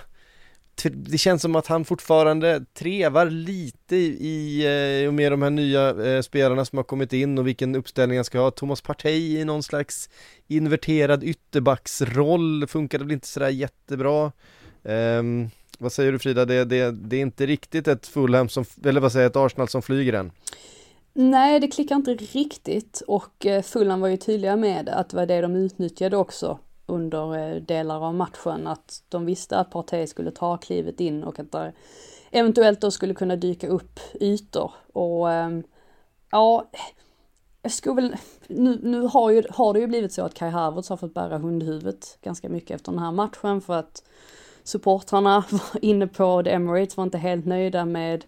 [0.92, 4.64] det känns som att han fortfarande trevar lite i,
[5.02, 8.18] eh, och med de här nya eh, spelarna som har kommit in och vilken uppställning
[8.18, 8.50] han ska ha.
[8.50, 10.08] Thomas Partey i någon slags
[10.46, 14.32] inverterad ytterbacksroll funkade väl inte sådär jättebra.
[14.82, 19.00] Um, vad säger du Frida, det, det, det är inte riktigt ett Fulham som, eller
[19.00, 20.32] vad säger ett Arsenal som flyger än?
[21.12, 25.26] Nej, det klickar inte riktigt och eh, Fulham var ju tydliga med att det var
[25.26, 30.30] det de utnyttjade också under eh, delar av matchen, att de visste att Partey skulle
[30.30, 31.72] ta klivet in och att där
[32.30, 34.72] eventuellt då skulle kunna dyka upp ytor.
[34.92, 35.62] Och ehm,
[36.30, 36.70] ja,
[37.62, 38.16] jag skulle väl,
[38.46, 41.38] nu, nu har, ju, har det ju blivit så att Kai Havertz har fått bära
[41.38, 44.02] hundhuvudet ganska mycket efter den här matchen för att
[44.62, 48.24] supportrarna var inne på The Emirates var inte helt nöjda med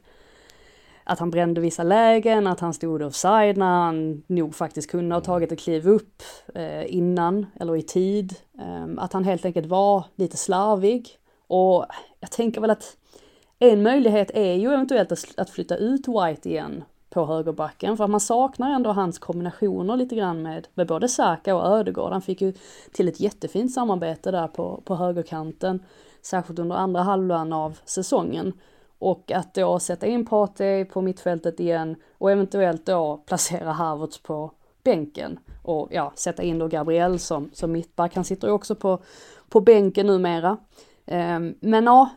[1.09, 5.21] att han brände vissa lägen, att han stod offside när han nog faktiskt kunde ha
[5.21, 6.23] tagit ett kliv upp
[6.55, 8.35] eh, innan eller i tid.
[8.59, 11.19] Eh, att han helt enkelt var lite slarvig.
[11.47, 11.87] Och
[12.21, 12.97] jag tänker väl att
[13.59, 18.21] en möjlighet är ju eventuellt att flytta ut White igen på högerbacken för att man
[18.21, 22.13] saknar ändå hans kombinationer lite grann med, med både Saka och Ödegård.
[22.13, 22.53] Han fick ju
[22.93, 25.83] till ett jättefint samarbete där på, på högerkanten
[26.23, 28.53] särskilt under andra halvan av säsongen.
[28.99, 34.51] Och att då sätta in Partey på mittfältet igen och eventuellt då placera Havertz på
[34.85, 38.15] bänken och ja, sätta in då Gabriel som, som mittback.
[38.15, 39.03] Han sitter ju också på,
[39.49, 40.57] på bänken numera.
[41.09, 42.11] Um, men ja,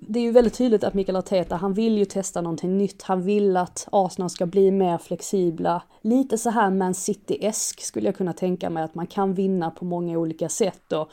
[0.00, 3.02] det är ju väldigt tydligt att Mikael Arteta, han vill ju testa någonting nytt.
[3.02, 5.82] Han vill att Arsenal ska bli mer flexibla.
[6.00, 9.84] Lite så här Man City-esk skulle jag kunna tänka mig att man kan vinna på
[9.84, 11.10] många olika sätt och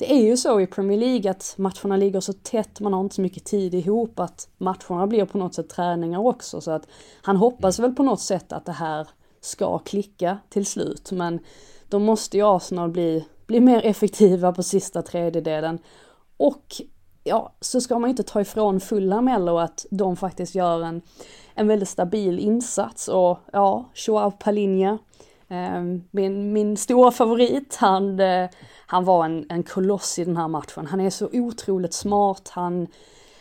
[0.00, 3.14] det är ju så i Premier League att matcherna ligger så tätt, man har inte
[3.14, 6.60] så mycket tid ihop att matcherna blir på något sätt träningar också.
[6.60, 6.86] Så att
[7.22, 9.08] han hoppas väl på något sätt att det här
[9.40, 11.12] ska klicka till slut.
[11.12, 11.38] Men
[11.88, 15.78] då måste ju Arsenal bli, bli mer effektiva på sista tredjedelen.
[16.36, 16.64] Och
[17.24, 21.02] ja, så ska man ju inte ta ifrån Fulham eller att de faktiskt gör en,
[21.54, 23.08] en väldigt stabil insats.
[23.08, 24.98] Och ja, Joao Palinha
[25.50, 28.50] eh, min, min stora favorit, han, eh,
[28.90, 30.86] han var en, en koloss i den här matchen.
[30.86, 32.86] Han är så otroligt smart, han,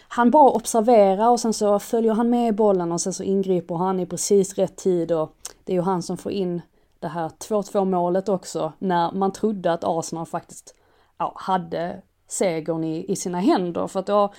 [0.08, 4.00] han bara observerar och sen så följer han med bollen och sen så ingriper han
[4.00, 6.62] i precis rätt tid och det är ju han som får in
[7.00, 10.76] det här 2-2 målet också när man trodde att Arsenal faktiskt
[11.18, 13.88] ja, hade segern i, i sina händer.
[13.88, 14.34] För att då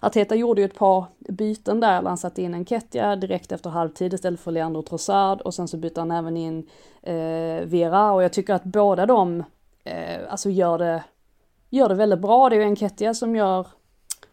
[0.00, 4.14] Arteta gjorde ju ett par byten där, han satte in en Ketja direkt efter halvtid
[4.14, 6.68] istället för Leandro Trossard och sen så bytte han även in
[7.02, 9.44] eh, Vera och jag tycker att båda de
[9.84, 11.04] eh, alltså gör det,
[11.70, 12.48] gör det väldigt bra.
[12.48, 13.66] Det är ju en Ketja som gör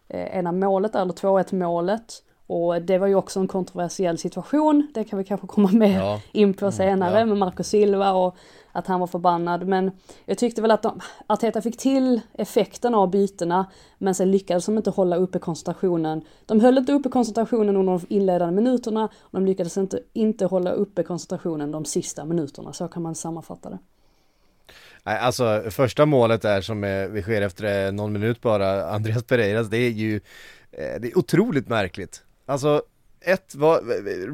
[0.08, 2.22] eh, ena målet, eller 2-1 målet.
[2.48, 6.20] Och det var ju också en kontroversiell situation, det kan vi kanske komma med ja.
[6.32, 7.26] in på mm, senare mm, ja.
[7.26, 8.36] med Marco Silva och
[8.72, 9.66] att han var förbannad.
[9.66, 9.90] Men
[10.26, 13.66] jag tyckte väl att de, Arteta fick till effekten av bytena
[13.98, 16.24] men sen lyckades de inte hålla uppe koncentrationen.
[16.46, 20.70] De höll inte uppe koncentrationen under de inledande minuterna och de lyckades inte, inte hålla
[20.70, 22.72] uppe koncentrationen de sista minuterna.
[22.72, 23.78] Så kan man sammanfatta det.
[25.04, 29.24] Nej, alltså första målet där som är, vi sker efter eh, någon minut bara, Andreas
[29.24, 30.16] Pereiras, det är ju
[30.72, 32.22] eh, det är otroligt märkligt.
[32.46, 32.82] Alltså
[33.20, 33.82] ett var,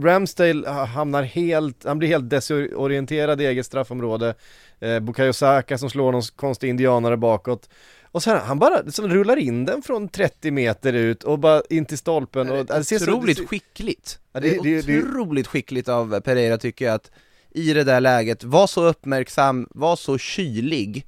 [0.03, 4.35] Ramsdale hamnar helt, han blir helt desorienterad i eget straffområde
[4.81, 7.69] eh, Bukayo Saka som slår någon konstig indianare bakåt
[8.15, 11.85] och sen han bara liksom rullar in den från 30 meter ut och bara in
[11.85, 14.19] till stolpen och det ser Otroligt så, skickligt!
[14.33, 17.11] Ja, det, det, det, är otroligt skickligt av Pereira tycker jag att
[17.55, 21.07] i det där läget, var så uppmärksam, var så kylig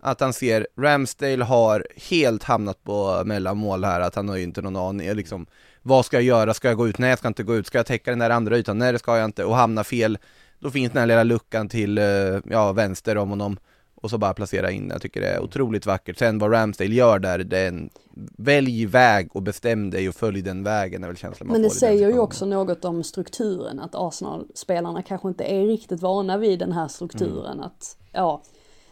[0.00, 4.62] att han ser Ramsdale har helt hamnat på mellanmål här, att han har ju inte
[4.62, 5.46] någon aning liksom
[5.82, 6.54] vad ska jag göra?
[6.54, 6.98] Ska jag gå ut?
[6.98, 7.66] Nej jag ska inte gå ut.
[7.66, 8.78] Ska jag täcka den där andra ytan?
[8.78, 9.44] Nej det ska jag inte.
[9.44, 10.18] Och hamna fel
[10.58, 12.04] då finns den här lilla luckan till, eh,
[12.44, 13.58] ja, vänster om honom
[14.02, 14.88] och så bara placera in.
[14.92, 16.18] Jag tycker det är otroligt vackert.
[16.18, 17.90] Sen vad Ramsdale gör där, det är en
[18.36, 21.68] välj väg och bestäm dig och följ den vägen är väl känslan man Men det
[21.68, 26.02] får i den säger ju också något om strukturen, att Arsenal-spelarna kanske inte är riktigt
[26.02, 27.52] vana vid den här strukturen.
[27.52, 27.64] Mm.
[27.64, 28.42] Att, ja,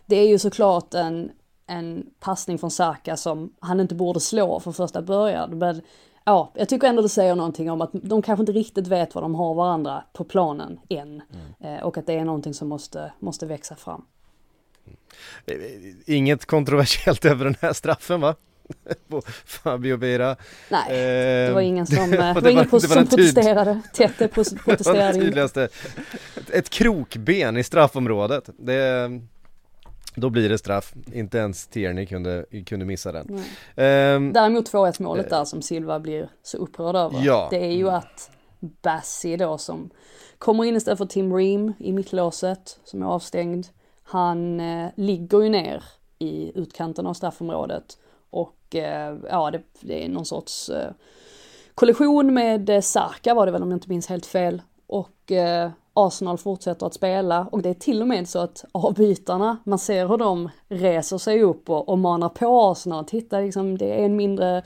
[0.07, 1.31] det är ju såklart en,
[1.67, 5.59] en passning från Saka som han inte borde slå från första början.
[5.59, 5.83] Men
[6.25, 9.25] ja, jag tycker ändå det säger någonting om att de kanske inte riktigt vet vad
[9.25, 11.23] de har varandra på planen än.
[11.61, 11.77] Mm.
[11.77, 14.05] Eh, och att det är någonting som måste, måste växa fram.
[16.07, 18.35] Inget kontroversiellt över den här straffen va?
[19.09, 20.37] På Fabio Beira.
[20.71, 20.97] Nej,
[21.49, 23.81] det var ingen som, eh, det var, det var- ingen det var som protesterade.
[23.95, 25.63] Tete Det protesterade var det tydligaste.
[26.37, 28.51] Ett- Ett krokben i straffområdet.
[28.59, 29.11] Det,
[30.15, 30.93] då blir det straff.
[31.13, 33.45] Inte ens Tierney kunde, kunde missa den.
[33.77, 37.23] Ehm, Däremot 2-1 målet där som Silva blir så upprörd över.
[37.25, 37.49] Ja.
[37.51, 38.31] Det är ju att
[38.83, 39.91] Bassi då som
[40.39, 43.67] kommer in istället för Tim Ream i mittlåset som är avstängd.
[44.11, 45.85] Han eh, ligger ju ner
[46.19, 47.99] i utkanten av straffområdet
[48.31, 50.91] och eh, ja det, det är någon sorts eh,
[51.75, 54.63] kollision med eh, Sarka var det väl om jag inte minns helt fel.
[54.87, 59.57] Och eh, Arsenal fortsätter att spela och det är till och med så att avbytarna,
[59.65, 63.05] man ser hur de reser sig upp och, och manar på Arsenal.
[63.05, 64.63] Titta liksom, det är en mindre,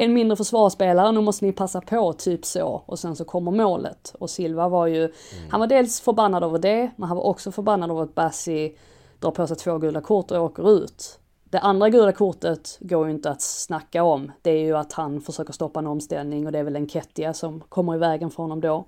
[0.00, 2.82] en mindre försvarsspelare, nu måste ni passa på, typ så.
[2.86, 4.14] Och sen så kommer målet.
[4.18, 5.12] Och Silva var ju,
[5.50, 8.76] han var dels förbannad över det, men han var också förbannad över att Bassi
[9.18, 11.18] drar på sig två gula kort och åker ut.
[11.44, 14.32] Det andra gula kortet går ju inte att snacka om.
[14.42, 17.34] Det är ju att han försöker stoppa en omställning och det är väl en Kettia
[17.34, 18.84] som kommer i vägen för honom då.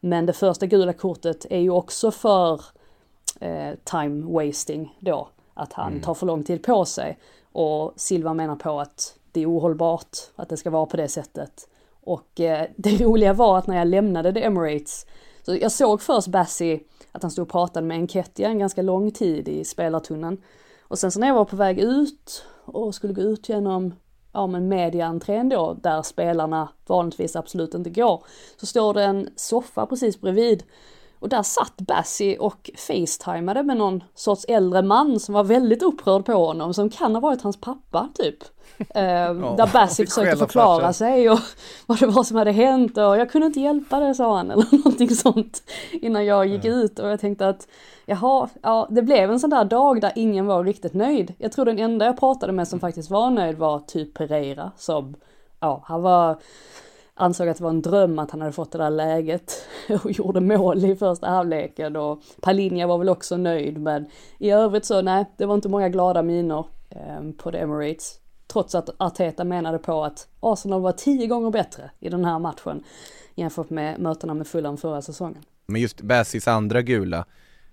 [0.00, 2.60] Men det första gula kortet är ju också för
[3.40, 5.28] eh, time wasting då.
[5.54, 7.18] Att han tar för lång tid på sig.
[7.52, 11.68] Och Silva menar på att det är ohållbart att det ska vara på det sättet.
[12.00, 15.06] Och eh, det roliga var att när jag lämnade The Emirates,
[15.42, 16.80] så jag såg först Bassi
[17.12, 20.42] att han stod och pratade med Enketia en ganska lång tid i spelartunneln.
[20.82, 23.94] Och sen så när jag var på väg ut och skulle gå ut genom
[24.32, 28.24] ja, men mediaentrén då, där spelarna vanligtvis absolut inte går,
[28.56, 30.62] så står det en soffa precis bredvid.
[31.18, 36.24] Och där satt Bassi och facetimade med någon sorts äldre man som var väldigt upprörd
[36.24, 38.44] på honom, som kan ha varit hans pappa typ.
[38.78, 40.94] Eh, där Bassi försökte förklara farsan.
[40.94, 41.38] sig och
[41.86, 44.76] vad det var som hade hänt och jag kunde inte hjälpa det sa han eller
[44.76, 45.62] någonting sånt
[45.92, 47.68] innan jag gick ut och jag tänkte att
[48.06, 51.34] jaha, ja det blev en sån där dag där ingen var riktigt nöjd.
[51.38, 55.14] Jag tror den enda jag pratade med som faktiskt var nöjd var typ Pereira som,
[55.60, 56.36] ja han var
[57.14, 59.52] ansåg att det var en dröm att han hade fått det där läget
[60.04, 64.06] och gjorde mål i första halvleken och Palinja var väl också nöjd men
[64.38, 68.20] i övrigt så nej, det var inte många glada miner eh, på The Emirates.
[68.52, 72.84] Trots att Arteta menade på att Arsenal var tio gånger bättre i den här matchen
[73.34, 75.42] jämfört med mötena med Fulham förra säsongen.
[75.66, 77.24] Men just Bassis andra gula,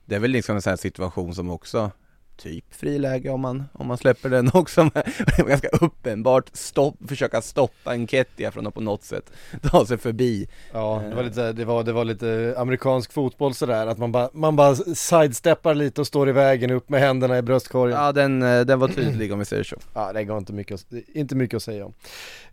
[0.06, 1.92] det är väl liksom en sån här situation som också
[2.38, 4.90] Typ friläge om man, om man släpper den också
[5.36, 9.86] det var ganska uppenbart stopp, försöka stoppa en Kettia från att på något sätt ta
[9.86, 13.98] sig förbi Ja, det var lite, det var, det var lite amerikansk fotboll sådär, att
[13.98, 17.98] man bara, man bara sidesteppar lite och står i vägen upp med händerna i bröstkorgen.
[17.98, 20.86] Ja den, eh, den var tydlig om vi säger så Ja, det går inte mycket,
[21.14, 21.94] inte mycket att säga om.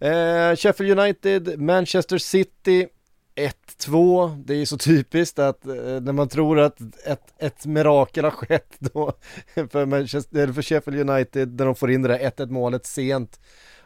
[0.01, 2.89] Eh, Sheffield United, Manchester City
[3.37, 8.25] 1-2, det är ju så typiskt att eh, när man tror att ett, ett mirakel
[8.25, 9.13] har skett då
[9.71, 13.41] för, Manchester, eller för Sheffield United när de får in det där 1-1 målet sent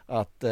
[0.05, 0.51] att eh,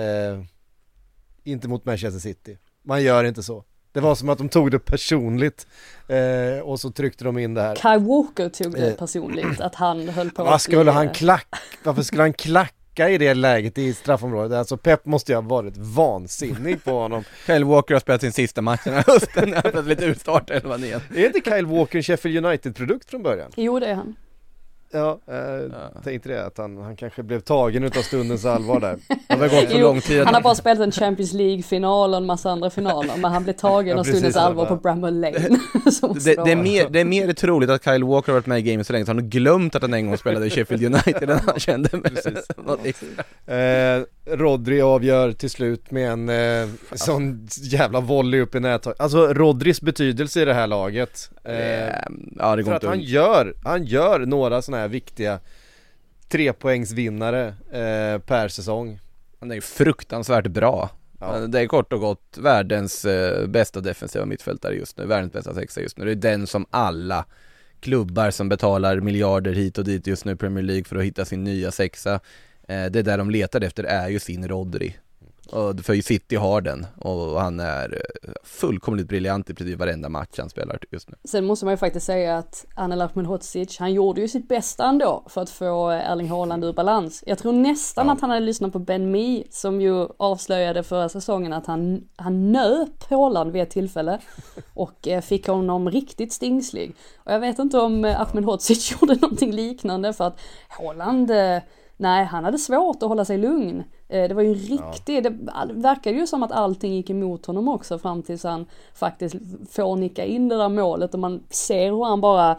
[1.44, 2.58] inte mot Manchester City.
[2.84, 3.64] Man gör inte så.
[3.92, 5.68] Det var som att de tog det personligt
[6.08, 7.76] eh, och så tryckte de in det här.
[7.76, 8.96] Kai Walker tog det Eh.
[8.96, 11.58] personligt, att han höll på Vad skulle han eh, klacka?
[11.84, 14.58] Varför skulle han klacka i det läget i straffområdet?
[14.58, 17.24] Alltså Pep måste ju ha varit vansinnig på honom.
[17.46, 20.84] Kyle Walker har spelat sin sista match den här hösten, han har plötsligt utstartat elvan
[20.84, 23.52] igen Är inte Kyle Walker en Sheffield United-produkt från början?
[23.56, 24.16] Jo det är han.
[24.92, 28.98] Ja, eh, tänkte det att han, han kanske blev tagen utav stundens allvar där.
[29.28, 32.26] Det har gått så lång tid Han har bara spelat en Champions League-final och en
[32.26, 34.70] massa andra finaler, men han blev tagen Ja, av precis, stundens ja, allvar ja.
[34.70, 35.40] på Bramwell Lane.
[35.40, 35.50] Det,
[36.26, 38.62] det det, är mer, det är mer troligt att Kyle Walker har varit med i
[38.62, 41.30] gamet så länge så han har glömt att han en gång spelade i Sheffield United
[41.30, 43.56] än han kände med något extra.
[43.56, 49.02] Eh, Rodri avgör till slut med en eh, sån jävla volley upp i nättaket.
[49.02, 51.30] Alltså Rodris betydelse i det här laget.
[51.44, 51.54] Eh,
[52.38, 55.40] Ja det för går att inte han att gör, han gör några sådana här viktiga
[56.28, 59.00] trepoängsvinnare eh, per säsong.
[59.40, 60.90] Han är ju fruktansvärt bra.
[61.20, 61.40] Ja.
[61.40, 65.82] Det är kort och gott världens eh, bästa defensiva mittfältare just nu, världens bästa sexa
[65.82, 66.06] just nu.
[66.06, 67.26] Det är den som alla
[67.80, 71.26] klubbar som betalar miljarder hit och dit just nu i Premier League för att hitta
[71.26, 72.20] sin nya sexa.
[72.68, 74.96] Eh, det där de letar efter är ju sin Rodri.
[75.52, 80.36] Och för City har den och han är eh, fullkomligt briljant i princip varenda match
[80.38, 81.16] han spelar just nu.
[81.24, 85.24] Sen måste man ju faktiskt säga att Anel Ahmedhodzic, han gjorde ju sitt bästa ändå
[85.30, 87.24] för att få Erling Haaland ur balans.
[87.28, 88.14] Jag tror nästan Ja.
[88.14, 92.52] att han hade lyssnat på Ben Mee som ju avslöjade förra säsongen att han, han
[92.52, 94.20] nöp Haaland vid ett tillfälle
[94.74, 96.96] och eh, fick honom riktigt stingslig.
[97.18, 101.58] Och jag vet inte om eh, Ahmedhodzic gjorde någonting liknande för att Haaland eh,
[101.98, 103.84] Nej, han hade svårt att hålla sig lugn.
[104.10, 107.46] Eh, Det var ju en riktig, det all- verkade ju som att allting gick emot
[107.46, 109.36] honom också fram tills han faktiskt
[109.72, 112.58] får nicka in det där målet och man ser hur han bara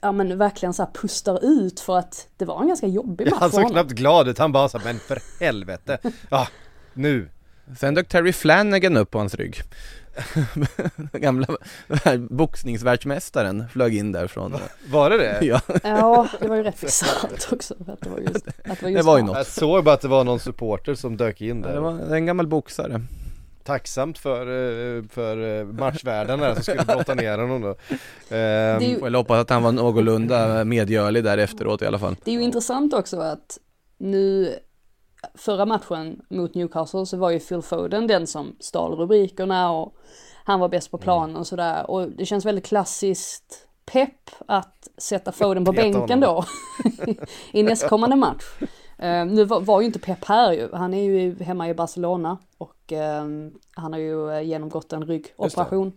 [0.00, 3.40] Ja men verkligen så här pustar ut för att det var en ganska jobbig match
[3.40, 5.98] Han för såg knappt glad ut, han bara sa men för helvete.
[6.30, 6.48] Ja,
[6.94, 7.28] nu.
[7.78, 9.56] Sen dök Terry Flanagan upp på hans rygg.
[11.12, 11.46] Gamla
[12.30, 14.56] boxningsvärldsmästaren flög in där från...
[14.90, 15.38] Var det det?
[15.46, 18.88] Ja, Ja, det var ju rätt bisarrt också att det var just, att det var
[18.90, 19.36] just Det var ju något.
[19.36, 21.72] Jag såg bara att det var någon supporter som dök in där.
[21.74, 23.00] det var en gammal boxare.
[23.64, 27.74] Tacksamt för, eh, för eh, matchvärden där som skulle brotta ner honom då.
[28.36, 32.16] Ehm, ju- jag hoppas att han var någorlunda medgörlig där efteråt i alla fall.
[32.24, 33.58] Det är ju intressant också att
[33.98, 34.54] nu
[35.34, 39.94] förra matchen mot Newcastle så var ju Phil Foden den som stal rubrikerna och
[40.44, 41.90] han var bäst på planen och sådär.
[41.90, 46.44] Och det känns väldigt klassiskt pepp att sätta Foden på bänken då
[47.52, 48.44] i nästkommande match.
[48.98, 52.38] Eh, nu var, var ju inte Pep här ju, han är ju hemma i Barcelona
[52.58, 53.24] och eh,
[53.74, 55.92] han har ju eh, genomgått en ryggoperation.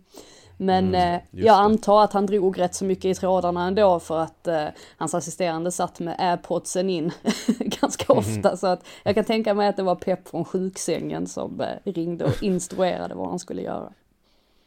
[0.64, 1.60] Men Mm, eh, jag det.
[1.60, 4.64] antar att han drog rätt så mycket i trådarna ändå för att eh,
[4.96, 7.12] hans assisterande satt med airpodsen in
[7.58, 8.18] ganska Mhm.
[8.18, 8.56] ofta.
[8.56, 12.24] Så att jag kan tänka mig att det var Pep från sjuksängen som eh, ringde
[12.24, 13.88] och instruerade vad han skulle göra.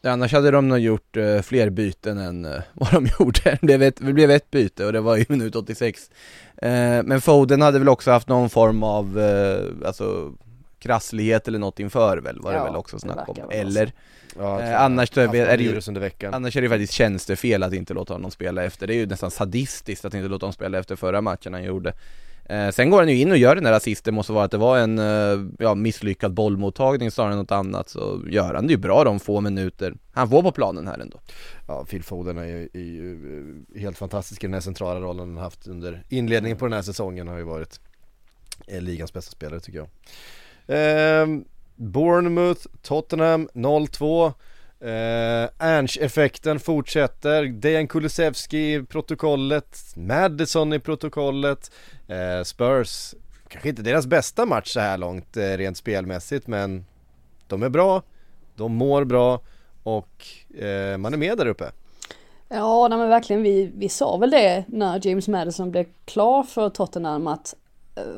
[0.03, 3.41] Annars hade de nog gjort eh, fler byten än eh, vad de gjorde.
[3.43, 6.09] Det blev, ett, det blev ett byte och det var i minut 86.
[6.57, 6.69] Eh,
[7.03, 9.19] men Foden hade väl också haft någon form av,
[9.85, 10.33] alltså
[10.79, 13.35] krasslighet eller något inför väl, var det Ja, väl också snack om.
[13.49, 13.91] Eller,
[14.37, 16.33] ja, eh, annars har är det ju- under veckan.
[16.33, 18.87] annars är det faktiskt tjänstefel att inte låta honom spela efter.
[18.87, 21.93] Det är ju nästan sadistiskt att inte låta honom spela efter förra matchen han gjorde.
[22.49, 24.57] Eh, sen går han ju in och gör den där assisten, måste vara att det
[24.57, 28.77] var en eh, ja, misslyckad bollmottagning snarare än något annat, så gör han det ju
[28.77, 31.19] bra de få minuter han får på planen här ändå.
[31.67, 35.19] Ja, Phil Foden är ju, är ju eh, helt fantastisk i den här centrala rollen
[35.29, 37.79] han haft under inledningen på den här säsongen har ju varit
[38.67, 39.87] eh, ligans bästa spelare tycker jag.
[40.67, 41.45] Ehm,
[41.77, 44.33] Bournemouth, Tottenham 0-2
[44.79, 51.71] Eh, Ernst-effekten fortsätter, Dejan Kulusevski i protokollet, Madison i protokollet,
[52.07, 53.15] eh, Spurs,
[53.47, 56.85] kanske inte deras bästa match så här långt eh, rent spelmässigt men
[57.47, 58.01] de är bra,
[58.55, 59.41] de mår bra.
[59.83, 60.25] Och
[60.61, 61.71] eh, man är med där uppe.
[62.49, 66.69] Ja, nej men verkligen, vi, vi sa väl det när James Madison blev klar för
[66.69, 67.55] Tottenham att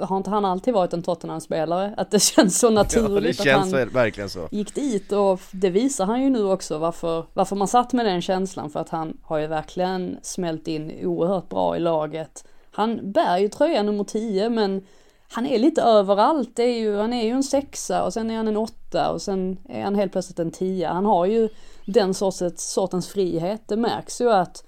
[0.01, 1.93] har inte han alltid varit en Tottenham-spelare?
[1.97, 4.47] Att det känns så Ja, det naturligt att känns han väl- verkligen så.
[4.51, 8.21] gick dit och det visar han ju nu också varför, varför man satt med den
[8.21, 12.45] känslan för att han har ju verkligen smält in oerhört bra i laget.
[12.71, 14.85] Han bär ju tröja nummer 10 men
[15.31, 16.55] han är lite överallt.
[16.55, 19.21] Det är ju, han är ju en sexa och sen är han en åtta och
[19.21, 20.93] sen är han helt plötsligt en tia.
[20.93, 21.49] Han har ju
[21.85, 23.61] den sortens, sortens frihet.
[23.67, 24.63] Det märks ju att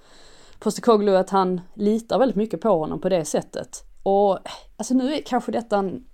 [0.58, 3.84] Postecoglou att han litar väldigt mycket på honom på det sättet.
[4.02, 4.38] Och
[4.76, 6.04] alltså nu är kanske detta en,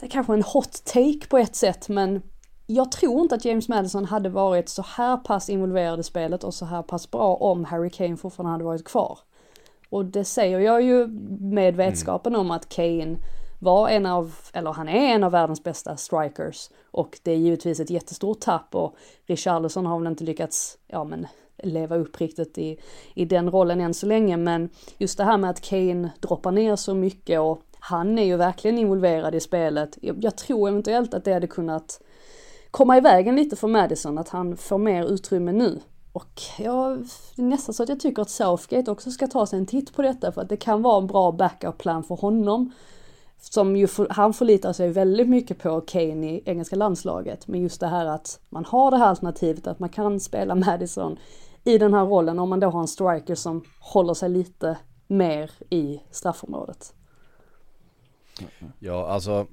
[0.00, 2.22] det är kanske en hot take på ett sätt men
[2.66, 6.54] jag tror inte att James Madison hade varit så här pass involverad i spelet och
[6.54, 9.18] så här pass bra om Harry Kane fortfarande hade varit kvar.
[9.88, 11.06] Och det säger jag ju
[11.40, 13.16] med vetskapen om att Kane
[13.58, 16.70] var en av, eller han är en av världens bästa strikers.
[16.90, 18.96] Och det är givetvis ett jättestort tapp och
[19.26, 21.26] Richarlison har väl inte lyckats, ja men
[21.62, 22.78] leva upp riktigt i,
[23.14, 24.36] i den rollen än så länge.
[24.36, 28.36] Men just det här med att Kane droppar ner så mycket och han är ju
[28.36, 29.98] verkligen involverad i spelet.
[30.00, 32.00] Jag, jag tror eventuellt att det hade kunnat
[32.70, 35.80] komma i vägen lite för Madison, att han får mer utrymme nu.
[36.12, 36.98] Och jag,
[37.36, 39.94] det är nästan så att jag tycker att Southgate också ska ta sig en titt
[39.94, 42.72] på detta för att det kan vara en bra backup-plan för honom.
[43.40, 47.48] Som ju, för, han förlitar sig väldigt mycket på Kane i engelska landslaget.
[47.48, 51.18] Men just det här att man har det här alternativet att man kan spela Madison
[51.64, 55.50] i den här rollen om man då har en striker som håller sig lite mer
[55.70, 56.94] i straffområdet.
[58.78, 59.46] Ja, alltså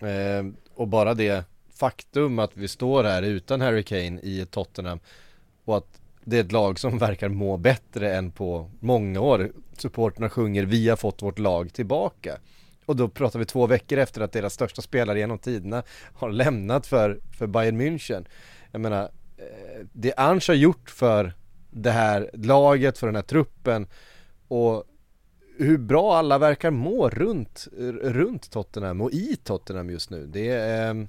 [0.00, 5.00] eh, och bara det faktum att vi står här utan Harry Kane i Tottenham
[5.64, 9.52] och att det är ett lag som verkar må bättre än på många år.
[9.78, 12.38] Supporterna sjunger vi har fått vårt lag tillbaka.
[12.86, 15.82] Och då pratar vi två veckor efter att deras största spelare genom tiderna
[16.14, 18.26] har lämnat för, för Bayern München.
[18.70, 19.10] Jag menar,
[19.92, 21.34] det Ange har gjort för
[21.70, 23.86] det här laget, för den här truppen
[24.48, 24.84] och
[25.58, 27.68] hur bra alla verkar må runt,
[28.02, 30.26] runt Tottenham och i Tottenham just nu.
[30.26, 31.08] Det är, ehm,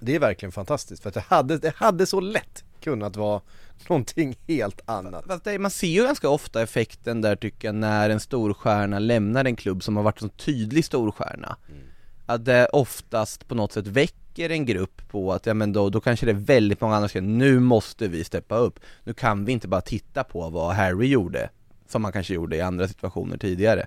[0.00, 3.40] det är verkligen fantastiskt för att det hade, det hade så lätt kunnat vara
[3.88, 5.24] någonting helt annat.
[5.26, 9.44] Fast det, man ser ju ganska ofta effekten där tycker jag när en storstjärna lämnar
[9.44, 11.56] en klubb som har varit en tydlig storstjärna.
[11.68, 11.82] Mm.
[12.30, 16.00] Att det oftast på något sätt väcker en grupp på att, ja men då, då
[16.00, 18.80] kanske det är väldigt många andra som säger nu måste vi steppa upp.
[19.04, 21.50] Nu kan vi inte bara titta på vad Harry gjorde,
[21.88, 23.86] som man kanske gjorde i andra situationer tidigare.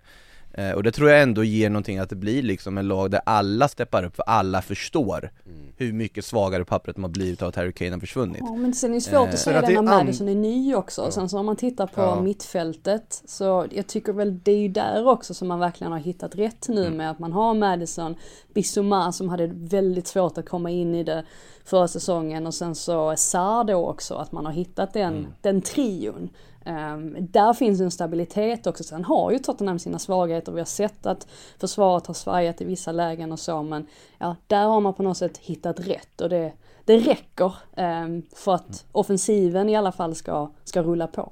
[0.53, 3.21] Eh, och det tror jag ändå ger någonting att det blir liksom en lag där
[3.25, 5.57] alla steppar upp, för alla förstår mm.
[5.77, 8.41] hur mycket svagare pappret har blivit av att Harry Kane har försvunnit.
[8.41, 11.01] Ja men sen är det svårt eh, att säga det när Madison är ny också.
[11.01, 11.11] Ja.
[11.11, 12.21] Sen så om man tittar på ja.
[12.21, 16.35] mittfältet så jag tycker väl det är ju där också som man verkligen har hittat
[16.35, 16.97] rätt nu mm.
[16.97, 18.15] med att man har Madison,
[18.53, 21.23] Bissouma som hade väldigt svårt att komma in i det
[21.65, 25.33] förra säsongen och sen så Sarr då också, att man har hittat den, mm.
[25.41, 26.29] den trion.
[26.65, 28.83] Um, där finns en stabilitet också.
[28.83, 30.51] Sen har ju Tottenham sina svagheter.
[30.51, 31.27] Vi har sett att
[31.59, 33.87] försvaret har svajat i vissa lägen och så, men
[34.17, 36.53] ja, där har man på något sätt hittat rätt och det,
[36.85, 41.31] det räcker um, för att offensiven i alla fall ska, ska rulla på.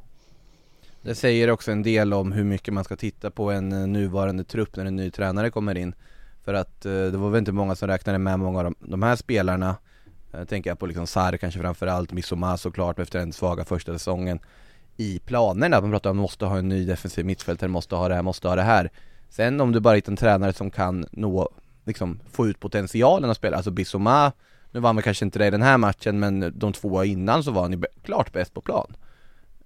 [1.01, 4.43] Det säger också en del om hur mycket man ska titta på en eh, nuvarande
[4.43, 5.95] trupp när en ny tränare kommer in.
[6.43, 9.03] För att eh, det var väl inte många som räknade med många av de, de
[9.03, 9.75] här spelarna.
[10.31, 14.39] Jag tänker på liksom Sarr kanske framförallt, Missoma såklart efter den svaga första säsongen
[15.01, 15.81] i planerna.
[15.81, 18.21] Man pratar om att man måste ha en ny defensiv mittfältare, måste ha det här,
[18.21, 18.91] måste ha det här.
[19.29, 21.49] Sen om du bara hittar en tränare som kan nå,
[21.85, 24.31] liksom få ut potentialen att spela, alltså Bissoma,
[24.71, 27.51] nu var han kanske inte det i den här matchen men de två innan så
[27.51, 28.95] var han ju klart bäst på plan.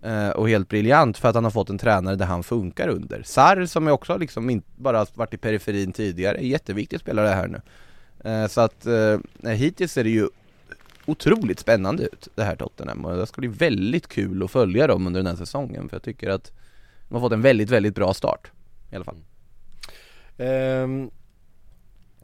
[0.01, 3.23] Eh, och helt briljant för att han har fått en tränare där han funkar under.
[3.23, 7.47] Sarr som ju också liksom inte bara varit i periferin tidigare, är jätteviktig spelare här
[7.47, 7.61] nu.
[8.29, 10.29] Eh, så att eh, hittills är det ju
[11.05, 15.07] otroligt spännande ut det här Tottenham och det ska bli väldigt kul att följa dem
[15.07, 16.51] under den här säsongen för jag tycker att
[17.07, 18.51] de har fått en väldigt, väldigt bra start
[18.91, 19.17] i alla fall.
[20.37, 21.11] Um,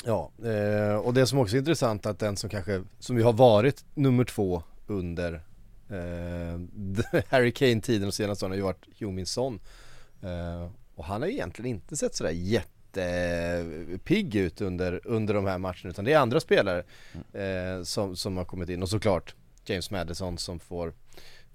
[0.06, 3.34] ja, uh, och det som också är intressant att den som kanske, som ju har
[3.34, 5.34] varit nummer två under
[5.92, 6.60] uh,
[7.30, 9.60] Harry Kane-tiden och senaste åren har ju varit Huminson.
[10.24, 15.34] Uh, eh, och han har ju egentligen inte sett sådär jätte jättepigg ut under, under
[15.34, 16.84] de här matcherna utan det är andra spelare
[17.34, 19.36] eh, som, som har kommit in och såklart
[19.66, 20.94] James Madison som får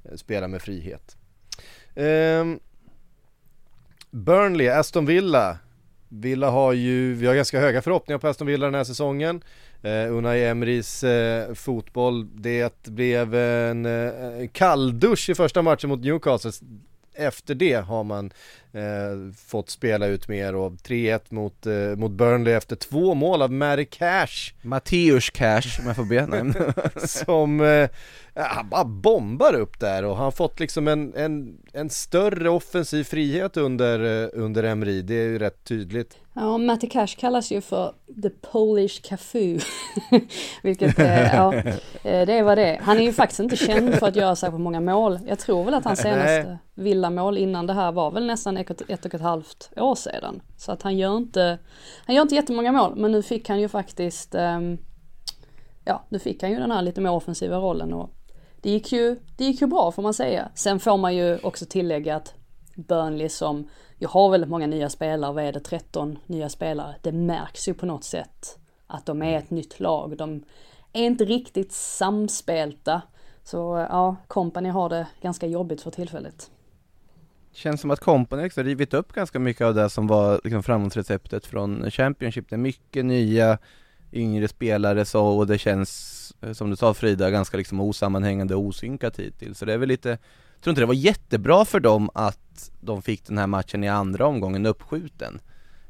[0.04, 1.16] eh, spela med frihet.
[1.94, 2.44] Eh,
[4.10, 5.58] Burnley, Aston Villa.
[6.08, 9.42] Villa har ju, vi har ganska höga förhoppningar på Aston Villa den här säsongen.
[9.84, 16.52] Uh, Unai Emerys uh, fotboll, det blev en uh, kalldusch i första matchen mot Newcastle
[17.16, 18.30] efter det har man
[18.72, 23.52] eh, fått spela ut mer och 3-1 mot, eh, mot Burnley efter två mål av
[23.52, 26.26] Mary Cash Matteus Cash om jag får be
[27.06, 27.88] Som, eh,
[28.34, 33.04] han bara bombar upp där och han har fått liksom en, en, en större offensiv
[33.04, 37.60] frihet under, eh, under Emery, det är ju rätt tydligt Ja, Matty Cash kallas ju
[37.60, 37.92] för
[38.22, 39.58] The Polish Cafu.
[40.62, 42.78] Vilket, eh, ja, eh, det är vad det är.
[42.78, 45.18] Han är ju faktiskt inte känd för att göra särskilt många mål.
[45.26, 49.04] Jag tror väl att hans senaste villamål innan det här var väl nästan ett, ett
[49.04, 50.42] och ett halvt år sedan.
[50.56, 51.58] Så att han gör inte,
[52.06, 54.78] han gör inte jättemånga mål, men nu fick han ju faktiskt, um,
[55.84, 58.10] ja, nu fick han ju den här lite mer offensiva rollen och
[58.60, 60.48] det gick ju, det gick ju bra får man säga.
[60.54, 62.34] Sen får man ju också tillägga att
[62.74, 66.94] Burnley som jag har väldigt många nya spelare, vad är det, 13 nya spelare.
[67.02, 70.16] Det märks ju på något sätt att de är ett nytt lag.
[70.16, 70.44] De
[70.92, 73.02] är inte riktigt samspelta.
[73.44, 76.50] Så ja, Company har det ganska jobbigt för tillfället.
[77.56, 81.46] Känns som att Company liksom rivit upp ganska mycket av det som var liksom framgångsreceptet
[81.46, 82.48] från Championship.
[82.48, 83.58] Det är mycket nya
[84.12, 88.62] yngre spelare så och det känns eh, som du sa Frida ganska liksom osammanhängande och
[88.62, 89.58] osynkat hittills.
[89.58, 93.02] Så det är väl lite jag tror inte det var jättebra för dem att de
[93.02, 95.40] fick den här matchen i andra omgången uppskjuten.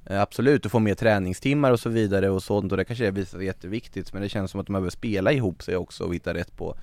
[0.07, 3.39] Eh, absolut, att få mer träningstimmar och så vidare och sånt och det kanske visar
[3.39, 6.35] sig jätteviktigt men det känns som att de behöver spela ihop sig också och hitta
[6.35, 6.77] rätt på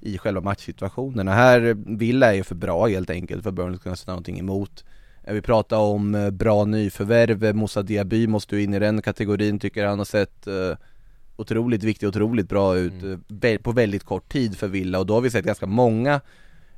[0.00, 1.34] i själva matchsituationerna.
[1.34, 4.84] Här, Villa är ju för bra helt enkelt för Burnley att kunna sätta någonting emot.
[5.24, 9.58] Eh, vi pratar om eh, bra nyförvärv, Moussa Diaby måste ju in i den kategorin
[9.58, 10.48] tycker han har sett
[11.36, 13.62] otroligt viktig, otroligt bra ut mm.
[13.62, 16.20] på väldigt kort tid för Villa och då har vi sett ganska många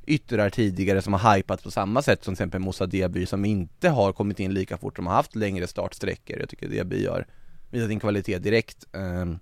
[0.05, 3.89] yttrar tidigare som har hypats på samma sätt som till exempel Moussa Diaby som inte
[3.89, 6.39] har kommit in lika fort, som har haft längre startsträckor.
[6.39, 7.25] Jag tycker Diaby har
[7.69, 9.39] visat sin kvalitet direkt um,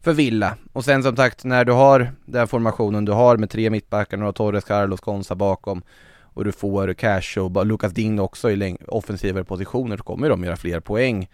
[0.00, 0.56] för Villa.
[0.72, 4.32] Och sen som sagt, när du har den formationen du har med tre mittbackar, några
[4.32, 5.82] Torres, Carlos, Konsa bakom
[6.20, 10.56] och du får Cash och Lucas Ding också i offensivare positioner så kommer de göra
[10.56, 11.28] fler poäng.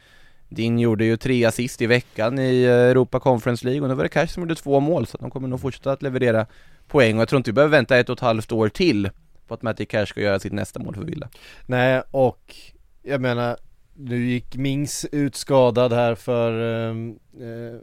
[0.48, 4.02] Din gjorde ju tre assist i veckan i eh, Europa Conference League och nu var
[4.02, 6.46] det Cash som gjorde två mål så de kommer nog fortsätta att leverera
[6.88, 9.10] poäng och jag tror inte vi behöver vänta ett och ett halvt år till
[9.46, 11.28] på att Matti Cash ska göra sitt nästa mål för Villa.
[11.66, 12.56] Nej, och
[13.02, 13.56] jag menar,
[13.94, 16.50] nu gick Mings ut skadad här för,
[16.90, 17.80] ehm, eh,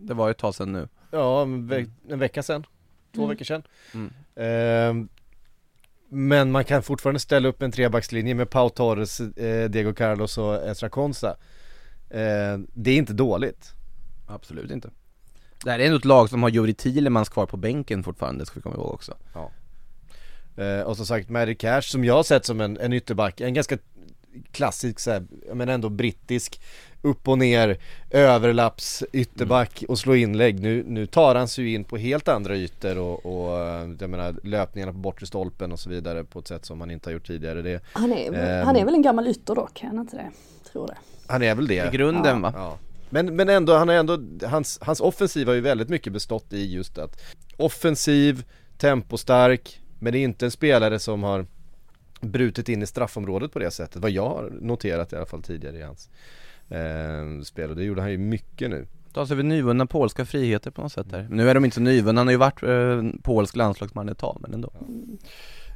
[0.00, 0.88] det var ju ett tag sedan nu.
[1.10, 2.66] ja, en, ve- en vecka sedan.
[3.14, 3.28] Två Mm.
[3.30, 3.62] veckor sedan.
[3.94, 4.12] Mm.
[4.36, 5.08] Ehm,
[6.08, 10.54] men man kan fortfarande ställa upp en trebackslinje med Pau Torres, eh, Diego Carlos och
[10.68, 11.36] Ezra Konsa.
[12.10, 13.72] Eh, det är inte dåligt.
[14.26, 14.90] Absolut inte.
[15.64, 18.54] Det här är ändå ett lag som har Juri Thielemans kvar på bänken fortfarande, ska
[18.54, 19.16] vi komma ihåg också.
[20.56, 23.54] Eh, och som sagt, Mary Cash som jag har sett som en, en ytterback, en
[23.54, 23.78] ganska
[24.52, 25.22] klassisk så här,
[25.54, 26.60] men ändå brittisk
[27.02, 27.78] upp och ner,
[28.10, 30.60] överlapps, ytterback och slå inlägg.
[30.60, 34.10] Nu, nu tar han sig ju in på helt andra ytor och, och eh, jag
[34.10, 37.12] menar löpningarna på bortre stolpen och så vidare på ett sätt som han inte har
[37.12, 37.62] gjort tidigare.
[37.62, 38.66] Det, Han är, Ehm.
[38.66, 40.30] han är väl en gammal ytter dock, är han inte det?
[40.72, 40.96] Tror det.
[41.26, 41.88] han är väl det.
[41.88, 42.52] I grunden va?
[42.56, 42.78] Ja.
[43.10, 46.72] Men, men ändå, han har ändå, hans, hans offensiv har ju väldigt mycket bestått i
[46.74, 47.20] just att
[47.56, 48.44] offensiv,
[48.78, 51.46] tempostark, men det är inte en spelare som har
[52.20, 55.76] brutit in i straffområdet på det sättet, vad jag har noterat i alla fall tidigare
[55.76, 56.10] i hans
[56.68, 58.86] eh, spel och det gjorde han ju mycket nu.
[59.12, 61.26] Ta sig vid nyvunna polska friheter på något sätt där.
[61.30, 64.38] Nu är de inte så nyvunna, han har ju varit eh, polsk landslagsman ett tag
[64.40, 64.72] men ändå.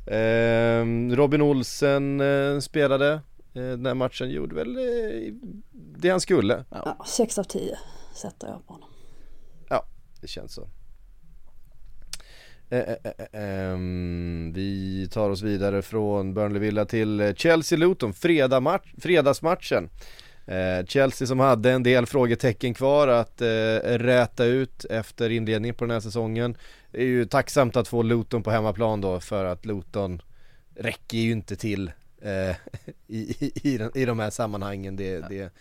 [0.07, 3.13] Eh, Robin Olsen eh, spelade
[3.55, 5.33] eh, den här matchen, gjorde väl eh,
[5.73, 6.65] det han skulle.
[6.71, 7.79] Ja, 6 av 10
[8.15, 8.89] sätter jag på honom.
[10.23, 10.69] Det känns så.
[12.73, 12.97] Eh, eh,
[13.33, 19.89] eh, ehm, vi tar oss vidare från Burnley Villa till Chelsea-Luton, fredag match, fredagsmatchen.
[20.87, 23.43] Chelsea som hade en del frågetecken kvar att
[23.85, 26.57] räta ut efter inledningen på den här säsongen.
[26.91, 30.23] Det är ju tacksamt att få Luton på hemmaplan då för att Luton
[30.75, 31.91] räcker ju inte till
[33.07, 34.97] i, i, i, i de här sammanhangen.
[34.97, 35.53] Det, det,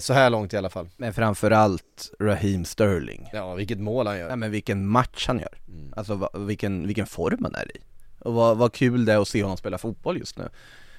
[0.00, 0.88] så här långt i alla fall.
[0.96, 3.28] Men framförallt Raheem Sterling.
[3.32, 4.28] Ja, vilket mål han gör.
[4.28, 5.58] Nej men vilken match han gör.
[5.68, 5.92] Mm.
[5.96, 7.80] Alltså vilken, vilken form han är i.
[8.18, 10.48] Och vad, vad kul det är att se honom spela fotboll just nu.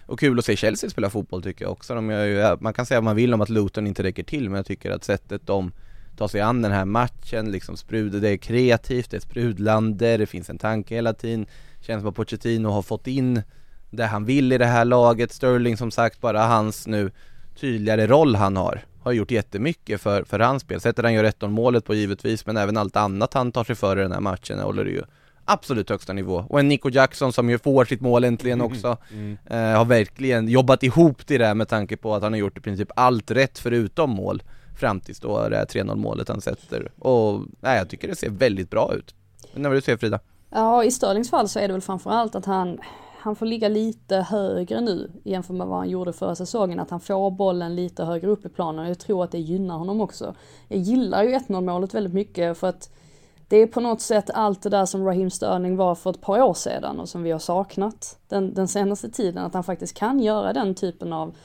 [0.05, 1.95] Och kul att se Chelsea spela fotboll tycker jag också.
[1.95, 4.57] De ju, man kan säga vad man vill om att Luton inte räcker till men
[4.57, 5.71] jag tycker att sättet de
[6.17, 10.25] tar sig an den här matchen, liksom sprudlar, det är kreativt, det är sprudlande, det
[10.25, 11.45] finns en tanke hela tiden.
[11.81, 13.41] Känns som att Pochettino har fått in
[13.89, 15.31] det han vill i det här laget.
[15.31, 17.11] Sterling som sagt, bara hans nu
[17.60, 20.82] tydligare roll han har har gjort jättemycket för, för hans spel.
[20.82, 23.97] Sättet han gör 1 målet på givetvis, men även allt annat han tar sig för
[23.97, 25.03] i den här matchen håller ju
[25.45, 26.45] absolut högsta nivå.
[26.49, 28.97] Och en Nico Jackson som ju får sitt mål äntligen också,
[29.45, 32.57] eh, har verkligen jobbat ihop till det här med tanke på att han har gjort
[32.57, 34.43] i princip allt rätt förutom mål
[34.78, 36.91] fram tills då det här 3-0 målet han sätter.
[36.99, 39.16] Och nej, jag tycker det ser väldigt bra ut.
[39.53, 40.20] Men när vill du se Frida?
[40.49, 42.78] Ja, i Störlings fall så är det väl framförallt att han,
[43.22, 46.80] han får ligga lite högre nu jämfört med vad han gjorde förra säsongen.
[46.80, 48.88] Att han får bollen lite högre upp i planen.
[48.88, 50.36] Jag tror att det gynnar honom också.
[50.67, 52.89] Jag gillar ju 1-0 målet väldigt mycket för att
[53.47, 56.41] det är på något sätt allt det där som Raheem Sterling var för ett par
[56.41, 59.45] år sedan och som vi har saknat den, den senaste tiden.
[59.45, 61.36] Att han faktiskt kan göra den typen av,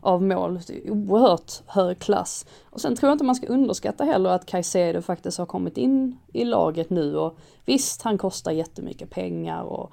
[0.00, 0.60] av mål.
[0.88, 2.46] Oerhört hög klass.
[2.70, 6.18] Och sen tror jag inte man ska underskatta heller att Caicedo faktiskt har kommit in
[6.32, 9.92] i laget nu och visst, han kostar jättemycket pengar och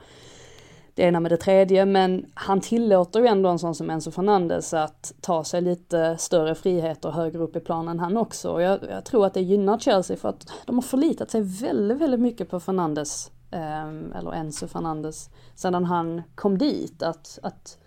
[0.96, 4.74] det ena med det tredje, men han tillåter ju ändå en sån som Enzo Fernandes
[4.74, 8.52] att ta sig lite större friheter högre upp i planen han också.
[8.52, 11.98] Och jag, jag tror att det gynnar Chelsea för att de har förlitat sig väldigt,
[11.98, 17.04] väldigt mycket på Fernandes, eh, eller Enzo Fernandes, sedan han kom dit.
[17.04, 17.78] Att, att,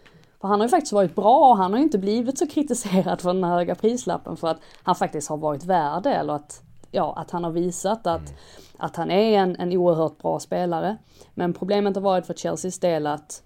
[0.40, 3.20] för han har ju faktiskt varit bra och han har ju inte blivit så kritiserad
[3.20, 6.62] för den här höga prislappen för att han faktiskt har varit värd det, eller att,
[6.94, 8.34] ja, att han har visat att,
[8.76, 10.96] att han är en, en oerhört bra spelare.
[11.34, 13.42] Men problemet har varit för Chelseas del att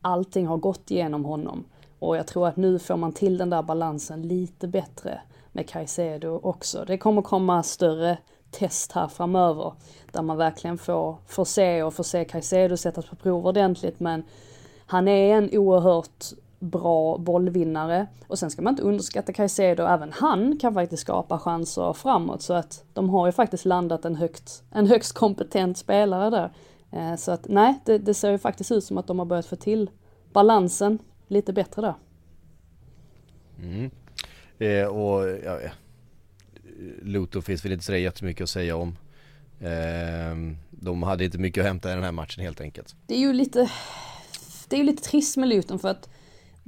[0.00, 1.64] allting har gått igenom honom.
[1.98, 5.20] Och jag tror att nu får man till den där balansen lite bättre
[5.52, 6.84] med Caicedo också.
[6.86, 8.18] Det kommer komma större
[8.50, 9.72] test här framöver
[10.12, 14.22] där man verkligen får, får se och får se Caicedo sättas på prov ordentligt men
[14.86, 16.24] han är en oerhört
[16.66, 21.92] bra bollvinnare och sen ska man inte underskatta Caicedo, även han kan faktiskt skapa chanser
[21.92, 26.52] framåt så att de har ju faktiskt landat en högt, en högst kompetent spelare där.
[26.92, 29.46] Eh, Så att nej, det, det ser ju faktiskt ut som att de har börjat
[29.46, 29.90] få till
[30.32, 30.98] balansen
[31.28, 31.94] lite bättre där.
[33.62, 33.90] Mm.
[34.58, 35.58] Eh, och ja.
[37.02, 38.96] Luton finns väl inte så jättemycket att säga om.
[39.60, 42.96] Eh, de hade inte mycket att hämta i den här matchen helt enkelt.
[43.06, 43.70] Det är ju lite,
[44.68, 46.08] det är ju lite trist med Luton för att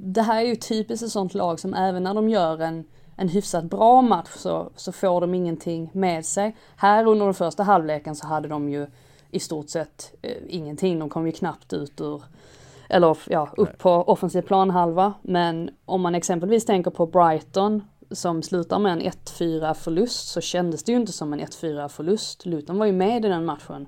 [0.01, 2.85] det här är ju typiskt ett sånt lag som även när de gör en,
[3.15, 6.55] en hyfsat bra match så, så får de ingenting med sig.
[6.75, 8.87] Här under den första halvleken så hade de ju
[9.31, 10.99] i stort sett eh, ingenting.
[10.99, 12.23] De kom ju knappt ut ur,
[12.89, 15.13] eller ja, upp på offensiv planhalva.
[15.21, 20.83] Men om man exempelvis tänker på Brighton som slutar med en 1-4 förlust så kändes
[20.83, 22.45] det ju inte som en 1-4 förlust.
[22.45, 23.87] Luton var ju med i den matchen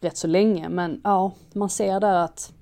[0.00, 0.68] rätt så länge.
[0.68, 2.52] Men ja, man ser där att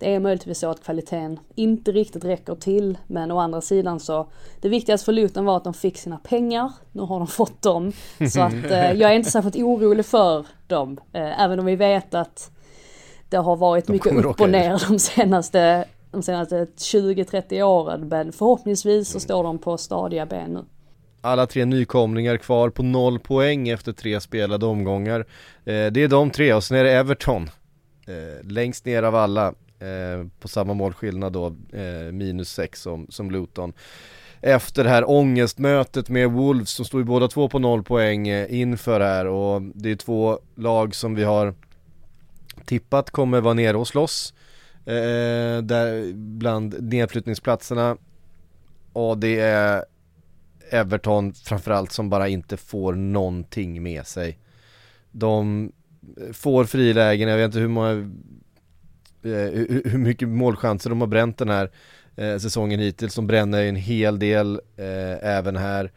[0.00, 2.98] det är möjligtvis så att kvaliteten inte riktigt räcker till.
[3.06, 4.26] Men å andra sidan så,
[4.60, 6.72] det viktigaste för Luton var att de fick sina pengar.
[6.92, 7.92] Nu har de fått dem.
[8.32, 11.00] Så att eh, jag är inte särskilt orolig för dem.
[11.12, 12.50] Eh, även om vi vet att
[13.28, 18.08] det har varit De mycket upp och ner de senaste, de senaste 20-30 åren.
[18.08, 20.64] Men förhoppningsvis så står de på stadiga ben nu.
[21.20, 25.20] Alla tre nykomlingar kvar på noll poäng efter tre spelade omgångar.
[25.64, 27.50] Eh, det är de tre och sen är det Everton.
[28.06, 33.30] Eh, längst ner av alla eh, på samma målskillnad då, eh, minus 6 som, som
[33.30, 33.72] Luton.
[34.40, 38.60] Efter det här ångestmötet med Wolves som stod ju båda två på noll poäng eh,
[38.60, 41.54] inför här och det är två lag som vi har
[42.64, 44.34] tippat kommer vara nere och slåss.
[44.84, 47.96] Eh, där bland nedflyttningsplatserna.
[48.92, 49.84] Och det är
[50.70, 54.38] Everton framförallt som bara inte får någonting med sig.
[55.10, 55.72] De
[56.16, 58.10] eh, får frilägen, jag vet inte hur många
[59.24, 61.70] Eh, hur, hur mycket målchanser de har bränt den här
[62.16, 63.14] eh, säsongen hittills.
[63.14, 65.92] De bränner en hel del eh, även här.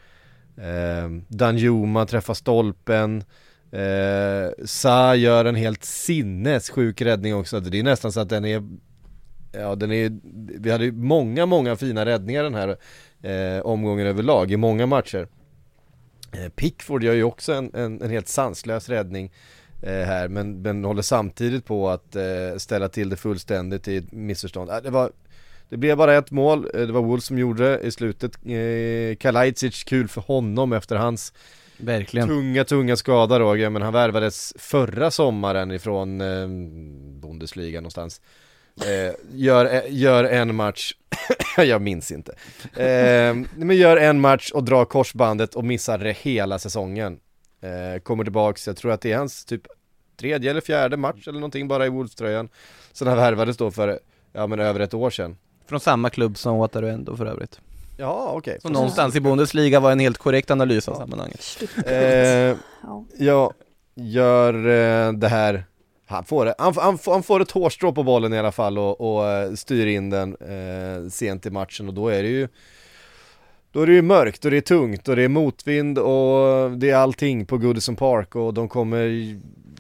[0.57, 3.23] Eh, Danjuma träffar stolpen.
[3.71, 7.59] Eh, Sa gör en helt sinnessjuk räddning också.
[7.59, 8.63] Det är nästan så att den är
[9.55, 10.19] Ja den är,
[10.59, 12.77] vi hade ju många, många fina räddningar den här
[13.21, 15.27] eh, omgången överlag i många matcher.
[16.31, 19.31] Eh, Pickford gör ju också en, en, en helt sanslös räddning eh,
[19.89, 24.69] här men, men håller samtidigt på att eh, ställa till det fullständigt i ett missförstånd.
[24.69, 25.11] Eh, det, var,
[25.69, 28.31] det blev bara ett mål, eh, det var Wolves som gjorde det i slutet.
[28.45, 31.33] Eh, Kalajdzic, kul för honom efter hans
[31.77, 32.27] Verkligen.
[32.27, 36.47] tunga, tunga skada Roger, men han värvades förra sommaren ifrån eh,
[37.21, 38.21] Bundesliga någonstans.
[38.81, 40.93] Eh, gör, eh, gör en match,
[41.57, 42.31] jag minns inte.
[42.83, 47.19] Eh, men gör en match och drar korsbandet och missar det hela säsongen.
[47.63, 49.61] Eh, kommer tillbaks, jag tror att det är hans typ
[50.19, 52.49] tredje eller fjärde match eller någonting bara i Wolves-tröjan.
[52.93, 53.99] Sen han värvades då för,
[54.33, 55.37] ja men över ett år sedan.
[55.69, 57.59] Från samma klubb som Wataru ändå för övrigt.
[57.97, 58.57] Ja, okej.
[58.61, 61.41] Så någonstans i Bundesliga var en helt korrekt analys av sammanhanget.
[61.85, 61.93] Eh,
[62.83, 63.05] Ja.
[63.17, 63.53] Ja,
[63.95, 65.63] gör eh, det här
[66.07, 66.55] han får, det.
[66.57, 69.53] Han, han, får- han får ett hårstrå på bollen i alla fall och, och eh,
[69.53, 72.47] styr in den eh, sent i matchen och då är det ju
[73.73, 76.89] då är det ju mörkt och det är tungt och det är motvind och det
[76.89, 79.35] är allting på Goodison Park och de kommer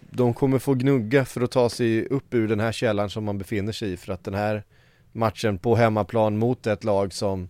[0.09, 3.37] De kommer få gnugga för att ta sig upp ur den här källan som man
[3.37, 4.63] befinner sig i för att den här
[5.11, 7.49] matchen på hemmaplan mot ett lag som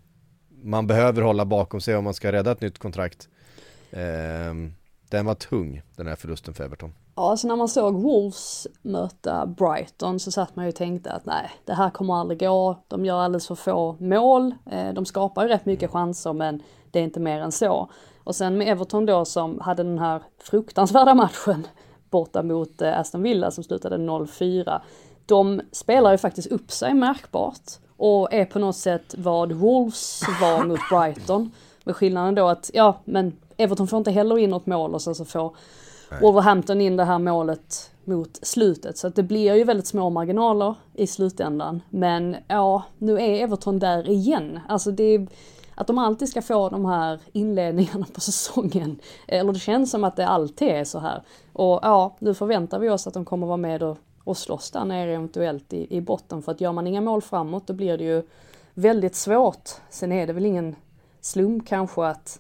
[0.64, 3.30] man behöver hålla bakom sig om man ska rädda ett nytt kontrakt
[3.94, 4.54] Eh,
[5.10, 6.94] Den var tung, den här förlusten för Everton.
[7.16, 11.26] Ja, alltså när man såg Wolves möta Brighton så satt man ju och tänkte att
[11.26, 12.78] nej, det här kommer aldrig gå.
[12.88, 14.56] De gör alldeles för få mål.
[14.72, 16.62] Eh, De skapar ju rätt mycket chanser men
[16.92, 17.90] det är inte mer än så.
[18.24, 21.68] Och sen med Everton då som hade den här fruktansvärda matchen
[22.10, 24.82] borta mot eh, Aston Villa som slutade 0-4.
[25.26, 30.64] De spelar ju faktiskt upp sig märkbart och är på något sätt vad Wolves var
[30.64, 31.52] mot Brighton.
[31.84, 35.16] Med skillnaden då att, ja men Everton får inte heller in något mål och sen
[35.16, 35.56] så får
[36.22, 38.98] Wolverhampton in det här målet mot slutet.
[38.98, 41.82] Så att det blir ju väldigt små marginaler i slutändan.
[41.90, 44.60] Men ja, nu är Everton där igen.
[44.68, 45.28] Alltså det är,
[45.76, 49.00] att de alltid ska få de här inledningarna på säsongen.
[49.28, 51.24] Eller det känns som att det alltid är så här.
[51.54, 54.86] Och ja, nu förväntar vi oss att de kommer vara med och, och slåss där
[54.86, 56.42] nere eventuellt i, i botten.
[56.42, 58.24] För att gör man inga mål framåt då blir det ju
[58.74, 59.70] väldigt svårt.
[59.90, 60.76] Sen är det väl ingen
[61.22, 62.40] slump kanske att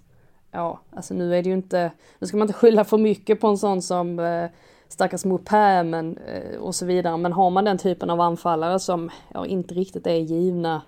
[0.54, 3.47] ja, alltså nu är det ju inte, nu ska man inte skylla för mycket på
[3.47, 4.45] en sån som eh,
[4.88, 7.18] stackars Mopé men, eh, och så vidare.
[7.18, 10.82] Men har man den typen av anfallare som ja, inte riktigt är givna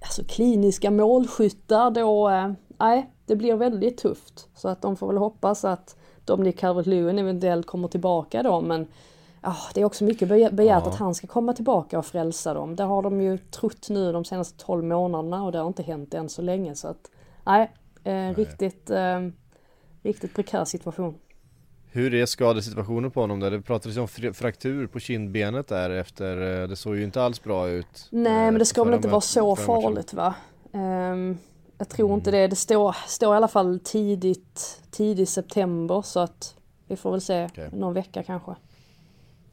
[0.00, 4.48] alltså kliniska målskyttar då, eh, nej, det blir väldigt tufft.
[4.54, 8.86] Så att de får väl hoppas att Dominic Calvert-Lewin eventuellt kommer tillbaka då, men
[9.42, 10.90] ja, det är också mycket be- begärt Ja.
[10.90, 12.76] att han ska komma tillbaka och frälsa dem.
[12.76, 16.14] Det har de ju trott nu de senaste 12 månaderna och det har inte hänt
[16.14, 17.10] än så länge så att
[17.44, 17.70] nej,
[18.04, 19.20] eh, riktigt, eh,
[20.02, 21.18] riktigt prekär situation.
[21.92, 23.50] Hur är skadesituationen på honom där?
[23.50, 27.42] Det pratades om fr- fraktur på kindbenet där efter, eh, det såg ju inte alls
[27.42, 28.08] bra ut.
[28.10, 30.34] Nej eh, men det ska väl inte vara så farligt va?
[30.72, 31.38] Ehm,
[31.78, 32.46] jag tror inte det.
[32.46, 36.54] Det står, står i alla fall tidigt, tidig september så att
[36.86, 37.70] vi får väl se Okej.
[37.72, 38.54] någon vecka kanske.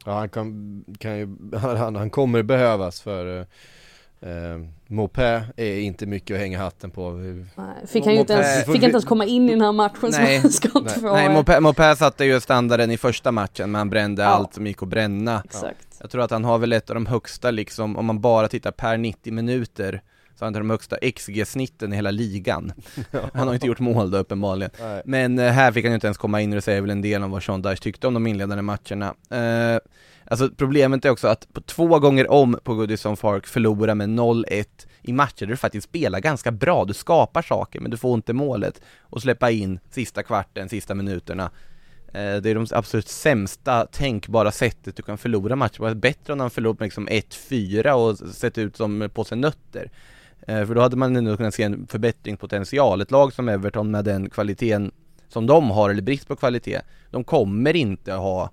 [0.04, 3.46] Ja han kan, kan ju, han, han kommer behövas för
[4.20, 4.28] eh,
[4.86, 7.10] Mopé är inte mycket att hänga hatten på.
[7.10, 7.46] Nej,
[7.86, 10.38] fick han ju inte ens, fick inte ens komma in i den här matchen Nej,
[10.38, 11.00] han ska inte nej.
[11.00, 11.12] få...
[11.12, 14.28] Nej, Mopé, Mopé satte ju standarden i första matchen, men han brände Ja.
[14.28, 15.42] allt som gick att bränna.
[15.44, 15.86] Exakt.
[16.00, 18.70] Jag tror att han har väl ett av de högsta liksom, om man bara tittar
[18.70, 20.02] per 90 minuter,
[20.38, 22.72] så har han de högsta XG-snitten i hela ligan.
[23.34, 24.70] Han har inte gjort mål då uppenbarligen.
[24.80, 25.02] Nej.
[25.04, 27.02] Men eh, här fick han ju inte ens komma in och det säger väl en
[27.02, 29.14] del om vad Sean Dyche tyckte om de inledande matcherna.
[29.30, 29.78] Eh,
[30.30, 34.64] alltså problemet är också att på två gånger om på Goodison Park förlora med 0-1
[35.02, 38.32] i matcher där du faktiskt spelar ganska bra, du skapar saker men du får inte
[38.32, 41.50] målet och släppa in sista kvarten, sista minuterna.
[42.12, 45.88] Eh, det är de absolut sämsta tänkbara sättet du kan förlora matcher.
[45.88, 49.90] Det bättre om de förlorat med liksom 1-4 och sett ut som på sig nötter.
[50.46, 53.00] Eh, för då hade man ändå kunnat se en förbättringspotential.
[53.00, 54.90] Ett lag som Everton med den kvaliteten
[55.28, 58.50] som de har, eller brist på kvalitet, de kommer inte ha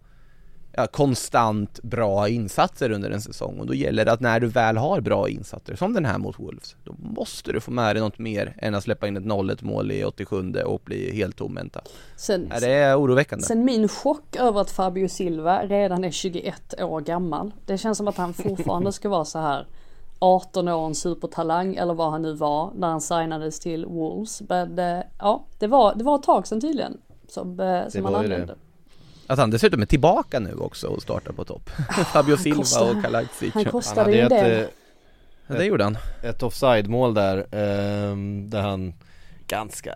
[0.77, 4.77] ja, konstant bra insatser under en säsong och då gäller det att när du väl
[4.77, 8.19] har bra insatser, som den här mot Wolves, då måste du få med dig något
[8.19, 11.81] mer än att släppa in ett 0-1 mål i 87 och bli helt tomhänta.
[12.15, 13.45] Sen, Ja, det är oroväckande.
[13.45, 17.51] sen min chock över att Fabio Silva redan är 21 år gammal.
[17.65, 19.67] Det känns som att han fortfarande ska vara så här
[20.19, 24.41] 18 år, en supertalang eller vad han nu var när han signades till Wolves.
[24.49, 26.97] Men eh, ja, det var, det var ett tag sedan tydligen.
[27.27, 28.55] Som, eh, som han ju det.
[29.27, 31.69] Att han dessutom är tillbaka nu också och startar på topp.
[32.13, 33.31] Fabio Silva kostar- och Kalajic.
[33.41, 34.61] Han Han kostade ju det.
[34.61, 34.67] eh,
[35.47, 35.97] Ja, det gjorde han.
[36.23, 38.93] ett offside-mål där, ehm, där han
[39.47, 39.93] ganska,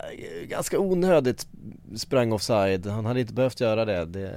[0.48, 1.48] ganska onödigt
[1.96, 2.86] sprang offside.
[2.86, 4.06] Han hade inte behövt göra det.
[4.06, 4.32] Det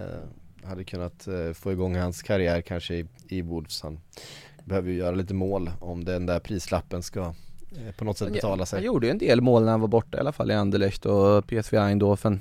[0.64, 3.82] hade kunnat eh, få igång hans karriär kanske i, i Wolves.
[3.82, 4.00] Han
[4.64, 8.56] behöver ju göra lite mål om den där prislappen ska eh, på något sätt betala
[8.60, 8.84] Han sig.
[8.84, 11.46] gjorde ju en del mål när han var borta i alla fall i Anderlecht och
[11.46, 12.40] PSV Eindhoven.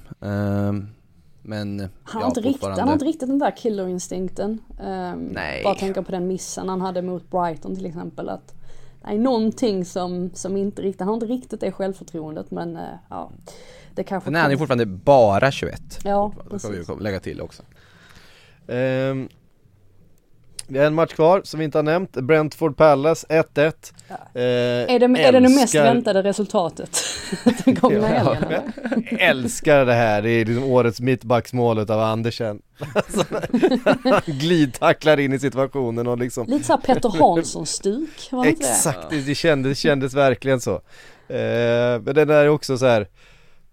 [1.42, 4.60] Men Han, ja, har inte riktigt, han har inte riktigt den där killerinstinkten.
[4.80, 5.64] Um, Nej.
[5.64, 8.30] Bara tänka på den missen han hade mot Brighton till exempel.
[8.30, 8.54] Att
[9.04, 13.32] är någonting som, som inte riktigt, han har inte riktigt det självförtroendet men eh, ja.
[13.96, 15.82] Det kanske Men han är fortfarande bara 21.
[16.04, 17.02] Ja, Det ska vi precis.
[17.02, 17.64] lägga till också.
[18.68, 19.30] Ehm,
[20.72, 23.74] vi har en match kvar som vi inte har nämnt, Brentford Palace 1-1
[24.10, 27.04] eh, Är det, är det det mest väntade resultatet
[27.66, 28.44] den gångna helgen?
[28.44, 29.18] Eller?
[29.20, 32.62] Älskar det här, det är liksom årets mittbacksmålet av Andersen.
[32.96, 33.24] Alltså,
[34.04, 38.70] Han glidtacklar in i situationen och liksom Lite såhär Peter Hansson-stuk, var det inte det?
[38.70, 40.76] Exakt, det, kändes, kändes verkligen så.
[41.28, 43.08] Eh, Men den är också så här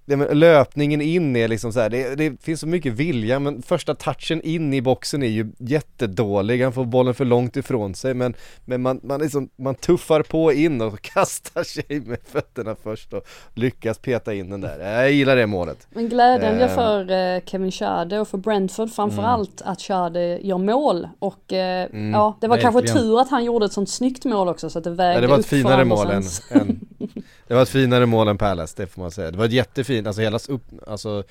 [0.08, 3.62] det med löpningen in är liksom så här, det, det finns så mycket vilja men
[3.62, 8.14] första touchen in i boxen är ju jättedålig, han får bollen för långt ifrån sig
[8.14, 8.34] men,
[8.64, 13.26] men man, man, liksom, man tuffar på in och kastar sig med fötterna först och
[13.54, 14.78] lyckas peta in den där.
[14.78, 15.86] Jag gillar det målet.
[15.90, 16.74] Men glädjen jag Ehm.
[16.74, 22.38] för eh, Kevin Schade och för Brentford framförallt att Schade gör mål och eh, ja
[22.40, 23.06] det var kanske verkligen.
[23.06, 25.26] tur att han gjorde ett sånt snyggt mål också så att det vägde Ja, det
[25.26, 26.80] var ett upp finare mål än, än
[27.48, 29.30] Det var ett finare mål än Palace, det får man säga.
[29.30, 31.24] Det var ett jättefint, alltså hela upp, alltså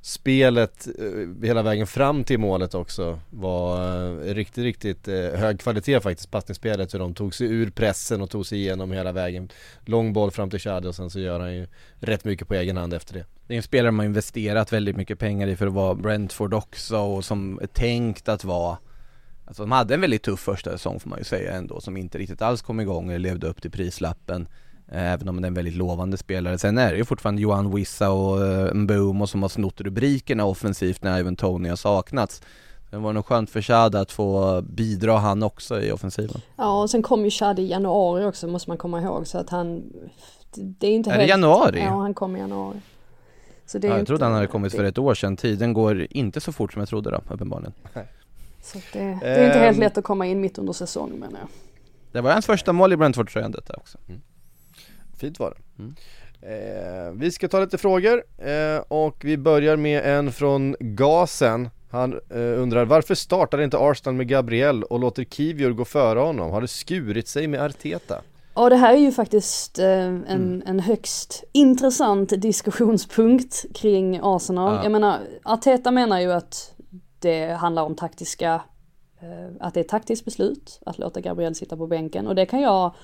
[0.00, 6.00] spelet eh, hela vägen fram till målet också var eh, riktigt, riktigt eh, hög kvalitet
[6.00, 6.94] faktiskt, passningsspelet.
[6.94, 9.48] Hur de tog sig ur pressen och tog sig igenom hela vägen.
[9.84, 11.66] Lång boll fram till Xhadi och sen så gör han ju
[11.98, 13.24] rätt mycket på egen hand efter det.
[13.46, 16.98] Det är en spelare man investerat väldigt mycket pengar i för att vara Brentford också
[16.98, 18.78] och som är tänkt att vara
[19.46, 22.18] Alltså de hade en väldigt tuff första säsong får man ju säga ändå som inte
[22.18, 24.48] riktigt alls kom igång eller levde upp till prislappen
[24.92, 26.58] Även om det är en väldigt lovande spelare.
[26.58, 31.02] Sen är det ju fortfarande Johan Wissa och uh, Mbomo som har snott rubrikerna offensivt
[31.02, 32.42] när även Tony har saknats.
[32.90, 36.40] Det var nog skönt för Xhada att få bidra han också i offensiven.
[36.56, 39.26] Ja och sen kom ju Schade i januari också måste man komma ihåg.
[39.26, 39.82] Så att han
[40.54, 41.80] Det är inte Är det helt januari?
[41.80, 42.80] Ja han kom i januari.
[43.66, 45.36] Så det är Ja, jag inte- trodde han hade kommit för det, ett år sedan,
[45.36, 47.72] tiden går inte så fort som jag trodde då uppenbarligen.
[48.62, 49.80] Så det, det är inte helt Ehm.
[49.80, 51.48] lätt att komma in mitt under säsong menar jag.
[52.12, 53.98] Det var hans första mål i Brentford-tröjan detta också
[55.20, 55.82] Fint var det.
[55.82, 55.94] Mm.
[56.42, 61.70] Eh, vi ska ta lite frågor eh, och vi börjar med en från Gasen.
[61.90, 66.50] Han eh, undrar varför startar inte Arsenal med Gabriel och låter Kivior gå före honom?
[66.50, 68.22] Har det skurit sig med Arteta?
[68.54, 70.62] Ja det här är ju faktiskt eh, en, Mm.
[70.66, 74.74] en högst intressant diskussionspunkt kring Arsenal.
[74.74, 74.82] Ja.
[74.82, 76.72] Jag menar, Arteta menar ju att
[77.18, 78.62] det handlar om taktiska,
[79.20, 82.46] eh, att det är ett taktiskt beslut att låta Gabriel sitta på bänken och det
[82.46, 82.94] kan jag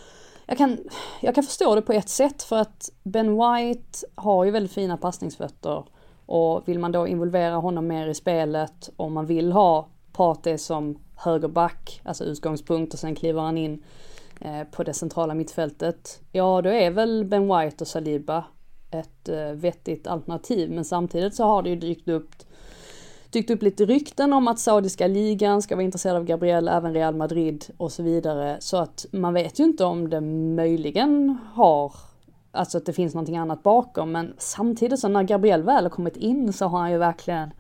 [0.47, 0.79] jag kan,
[1.21, 4.97] jag kan förstå det på ett sätt för att Ben White har ju väldigt fina
[4.97, 5.85] passningsfötter
[6.27, 10.99] och vill man då involvera honom mer i spelet och man vill ha Pate som
[11.17, 13.83] högerback, alltså utgångspunkt och sen kliver han in
[14.41, 16.21] eh, på det centrala mittfältet.
[16.33, 18.45] Ja, då är väl Ben White och Saliba
[18.91, 20.71] ett eh, vettigt alternativ.
[20.71, 22.31] Men samtidigt så har det ju dykt upp,
[23.37, 27.15] dykt upp lite rykten om att saudiska ligan ska vara intresserad av Gabriel, även Real
[27.15, 28.57] Madrid och så vidare.
[28.61, 31.93] Så att man vet ju inte om det möjligen har
[32.53, 34.13] Alltså att det finns någonting annat bakom.
[34.13, 37.51] Men samtidigt så när Gabriel väl har kommit in så har han ju verkligen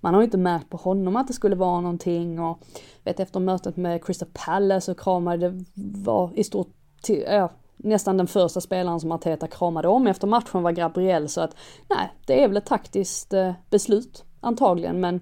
[0.00, 2.40] Man har ju inte märkt på honom att det skulle vara någonting.
[2.40, 2.58] Och
[3.04, 6.68] vet efter mötet med Crystal Palace så kramade det var i stort
[7.02, 11.28] till, ja, nästan den första spelaren som Arteta kramade om efter matchen var Gabriel.
[11.28, 11.56] Så att
[11.88, 15.20] nej, det är väl ett taktiskt eh, beslut antagligen men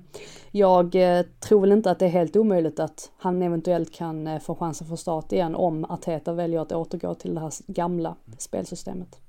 [0.51, 4.41] jag eh, tror väl inte att det är helt omöjligt att han eventuellt kan eh,
[4.41, 9.21] få chansen för start igen om Arteta väljer att återgå till det här gamla spelsystemet.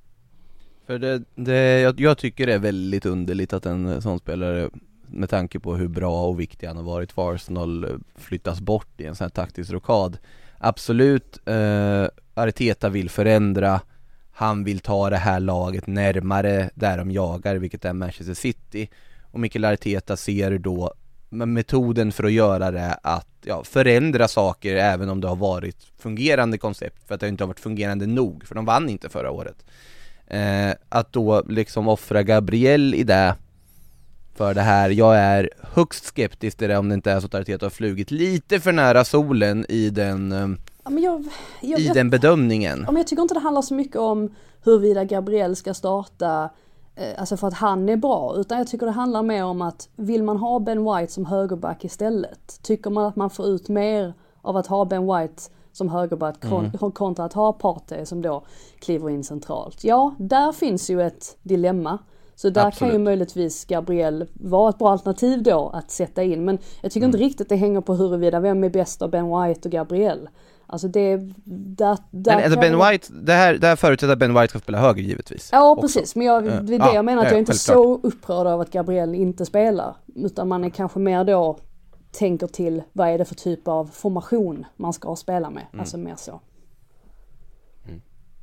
[0.85, 4.69] För det, det jag, jag tycker det är väldigt underligt att en eh, sån spelare
[5.07, 9.05] med tanke på hur bra och viktig han har varit för Arsenal flyttas bort i
[9.05, 10.17] en sån här taktisk rokad.
[10.57, 13.81] Absolut, eh, Arteta vill förändra.
[14.31, 18.89] Han vill ta det här laget närmare där de jagar, vilket är Manchester City.
[19.35, 20.93] Och Mikael Arteta ser då
[21.29, 26.57] metoden för att göra det att ja, förändra saker även om det har varit fungerande
[26.57, 29.65] koncept för att det inte har varit fungerande nog, för de vann inte förra året
[30.27, 33.35] eh, Att då liksom offra Gabriel i det
[34.35, 34.89] för det här.
[34.89, 38.11] Jag är högst skeptisk till det om det inte är så att Arteta har flugit
[38.11, 40.47] lite för nära solen i den, eh,
[40.85, 41.25] Ja, jag,
[41.61, 42.79] jag, i jag, den bedömningen.
[42.85, 46.49] Ja, men jag tycker inte det handlar så mycket om huruvida Gabriel ska starta
[47.17, 50.23] Alltså för att han är bra, utan jag tycker det handlar mer om att vill
[50.23, 52.59] man ha Ben White som högerback istället?
[52.61, 56.41] Tycker man att man får ut mer av att ha Ben White som högerback
[56.79, 58.43] kon- kontra att ha Partey som då
[58.79, 59.83] kliver in centralt?
[59.83, 61.97] Ja, där finns ju ett dilemma.
[62.35, 63.01] Så där kan ju Absolut.
[63.01, 66.45] möjligtvis Gabriel vara ett bra alternativ då att sätta in.
[66.45, 69.67] Men jag tycker inte riktigt det hänger på huruvida vem är bäst av Ben White
[69.67, 70.29] och Gabriel.
[70.67, 74.33] Alltså det, där, där Men alltså Ben White, det här, det här förutsätter att Ben
[74.33, 75.49] White ska spela höger givetvis.
[75.51, 75.81] Ja också.
[75.81, 76.49] precis, men jag, Ja.
[76.49, 78.71] det är det Ja, jag menar att ja, jag är inte så upprörd av att
[78.71, 79.95] Gabriel inte spelar.
[80.15, 81.57] Utan man är kanske mer då
[82.11, 85.63] tänker till vad är det för typ av formation man ska spela med.
[85.71, 85.79] Mm.
[85.79, 86.41] Alltså mer så.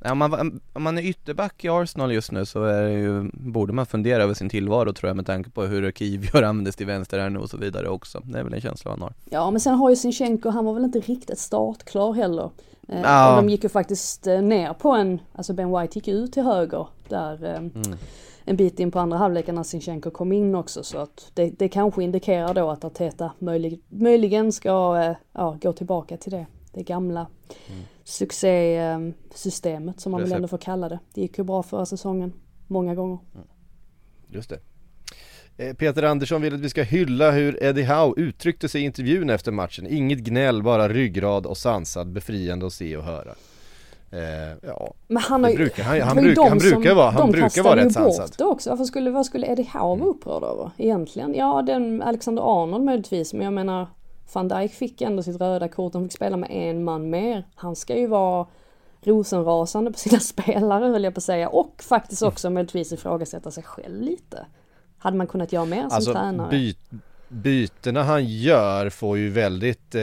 [0.03, 3.29] Ja, Om man, om man är ytterback i Arsenal just nu så är det ju,
[3.33, 6.85] borde man fundera över sin tillvaro tror jag med tanke på hur Kivjör användes till
[6.87, 8.21] vänster här nu och så vidare också.
[8.25, 9.13] Det är väl en känsla man har.
[9.29, 12.49] Ja men sen har ju Sinchenko, han var väl inte riktigt startklar heller.
[12.87, 13.29] Eh, Ja.
[13.37, 16.43] Och de gick ju faktiskt eh, ner på en, alltså Ben White gick ut till
[16.43, 17.97] höger där eh, Mm.
[18.45, 21.69] en bit in på andra halvleken när Sinchenko kom in också så att det, det
[21.69, 26.83] kanske indikerar då att Arteta möjlig, möjligen ska eh, ja, gå tillbaka till det, det
[26.83, 27.27] gamla
[28.03, 30.99] succésystemet som man väl ändå får kalla det.
[31.13, 32.33] Det gick ju bra förra säsongen,
[32.67, 33.19] många gånger.
[34.27, 34.59] Just det.
[35.57, 39.29] Eh, Peter Andersson vill att vi ska hylla hur Eddie Howe uttryckte sig i intervjun
[39.29, 39.87] efter matchen.
[39.89, 43.35] Inget gnäll, bara ryggrad och sansad, befriande att se och höra.
[44.11, 47.31] Eh, ja, Men han har ju, brukar, han, han, brukar, han som- brukar vara, han
[47.31, 48.29] brukar vara rätt sansad.
[48.29, 48.69] bort det också.
[48.69, 51.33] Varför skulle, vad skulle Eddie Howe vara upprörd över egentligen?
[51.35, 53.87] Ja, den Alexander Arnold möjligtvis, men jag menar
[54.33, 57.47] van Dijk fick ändå sitt röda kort, han fick spela med en man mer.
[57.55, 58.47] Han ska ju vara
[59.01, 63.63] rosenrasande på sina spelare höll jag på att säga och faktiskt också möjligtvis ifrågasätta sig
[63.63, 64.45] själv lite.
[64.97, 66.49] Hade man kunnat göra mer som Alltså tränare?
[66.49, 66.75] by,
[67.27, 70.01] bytena han gör får ju väldigt eh,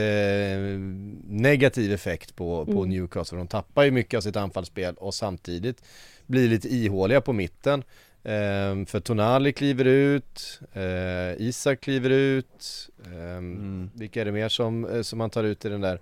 [1.27, 2.89] negativ effekt på, på Mm.
[2.89, 3.37] Newcastle.
[3.37, 5.83] De tappar ju mycket av sitt anfallsspel och samtidigt
[6.25, 7.83] blir lite ihåliga på mitten.
[8.23, 13.89] Eh, för Tonali kliver ut, eh, Isak kliver ut, Mm.
[13.93, 15.99] vilka är det mer som, eh, som han tar ut i den där?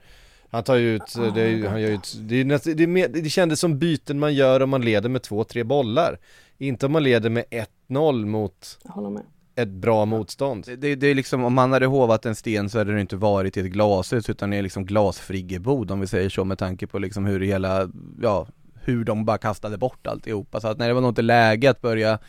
[0.51, 2.63] Han tar ju ut, Ah, det, är, ju- han gör ju ett, det, är näst,
[2.77, 5.63] det, är mer, det kändes som byten man gör om man leder med två, tre
[5.63, 6.17] bollar.
[6.57, 7.43] Inte om man leder med
[7.89, 8.79] 1-0 mot
[9.13, 9.23] med.
[9.55, 10.63] ett bra motstånd.
[10.67, 13.15] Det, det, det är liksom, om man hade hovat en sten så hade det inte
[13.15, 16.87] varit i ett glashus utan det är liksom glasfriggebod om vi säger så med tanke
[16.87, 17.89] på liksom hur hela,
[18.21, 20.61] ja, hur de bara kastade bort alltihopa.
[20.61, 22.19] Så att nej, det var nog inte läge att börja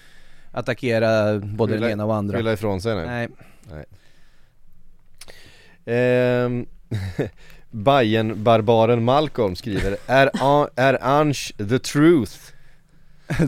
[0.53, 2.37] attackera både den ena och andra.
[2.39, 3.07] Skylla ifrån sig nu.
[3.07, 3.29] Nej,
[5.87, 6.67] Ehm,
[7.71, 12.33] bayern barbaren Malcolm skriver, är, A- är Ange the truth?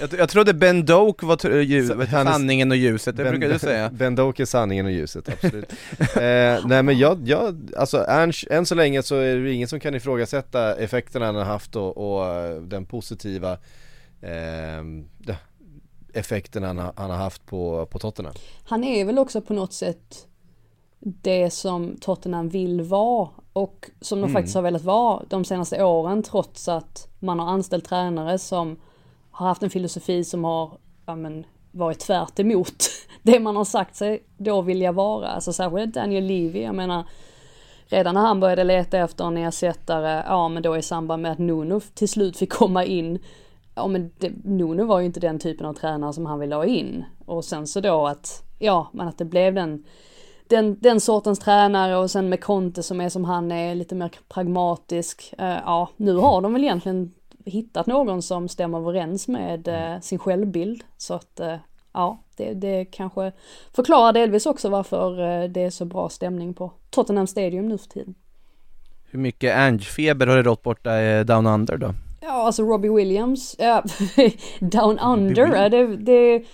[0.00, 3.90] jag, jag trodde Ben Doak var ljus, sanningen och ljuset, det brukar du säga.
[3.92, 5.72] Ben Doak är sanningen och ljuset, absolut.
[6.00, 9.80] eh, nej men jag, jag, alltså Ange, än så länge så är det ingen som
[9.80, 13.58] kan ifrågasätta effekterna han har haft och, och eh, den positiva
[15.26, 15.34] ja,
[16.14, 18.34] effekten han, har- han har haft på, på Tottenham.
[18.64, 20.26] Han är väl också på något sätt
[21.04, 24.32] det som Tottenham vill vara och som de Mm.
[24.32, 28.76] faktiskt har velat vara de senaste åren trots att man har anställt tränare som
[29.30, 32.84] har haft en filosofi som har ja, men, varit tvärt emot
[33.22, 35.28] det man har sagt sig då vilja vara.
[35.28, 37.04] Alltså särskilt Daniel Levy, jag menar
[37.86, 41.38] redan när han började leta efter en ersättare, ja men då i samband med att
[41.38, 43.18] Nuno till slut fick komma in
[43.74, 46.64] ja men det, Nuno var ju inte den typen av tränare som han ville ha
[46.64, 47.04] in.
[47.26, 49.84] Och sen så då att, ja men att det blev den,
[50.48, 54.10] den, den sortens tränare och sen med Conte som är som han är, lite mer
[54.28, 55.34] pragmatisk.
[55.38, 57.12] Eh, ja, nu har de väl egentligen
[57.44, 60.84] hittat någon som stämmer överens med eh, sin självbild.
[60.96, 61.56] Så att, eh,
[61.92, 63.32] ja, det, det kanske
[63.72, 68.14] förklarar delvis också varför det är så bra stämning på Tottenham Stadium nu för tiden.
[69.10, 71.94] Hur mycket Ange-feber har det rått borta eh, Down Under då?
[72.20, 73.84] Ja, alltså Robbie Williams, ja,
[74.60, 76.44] Down Under, det, det,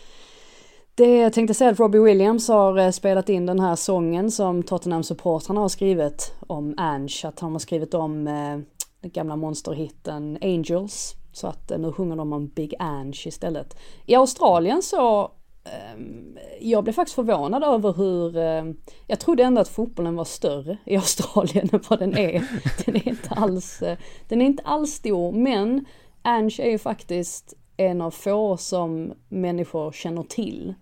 [1.01, 4.62] det, jag tänkte säga att Robbie Williams har eh, spelat in den här sången som
[4.62, 8.59] Tottenham-supportrarna har skrivit om Ange, att han har skrivit om eh,
[9.01, 11.14] den gamla monsterhitten Angels.
[11.32, 13.76] Så att eh, nu sjunger de om Big Ange istället.
[14.07, 15.32] I Australien så
[15.64, 18.36] ehm, jag blev faktiskt förvånad över hur,
[19.07, 22.44] jag trodde ändå att fotbollen var större i Australien än vad den är.
[22.84, 23.82] Den är inte alls,
[24.28, 25.84] den är inte alls stor, men
[26.22, 30.74] Ange är ju faktiskt en av få som människor känner till.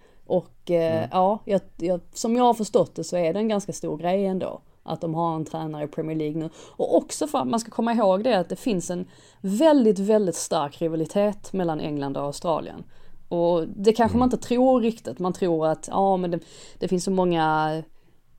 [0.71, 1.09] Eh, mm.
[1.13, 4.27] ja, jag, jag, som jag har förstått det så är det en ganska stor grej
[4.27, 6.51] ändå att de har en tränare i Premier League nu.
[6.77, 9.07] Och också för att man ska komma ihåg det att det finns en
[9.41, 12.85] väldigt, väldigt stark rivalitet mellan England och Australien.
[13.29, 14.19] Och det kanske mm.
[14.19, 16.41] man inte tror riktigt, man tror att ja men det,
[16.79, 17.83] det finns så många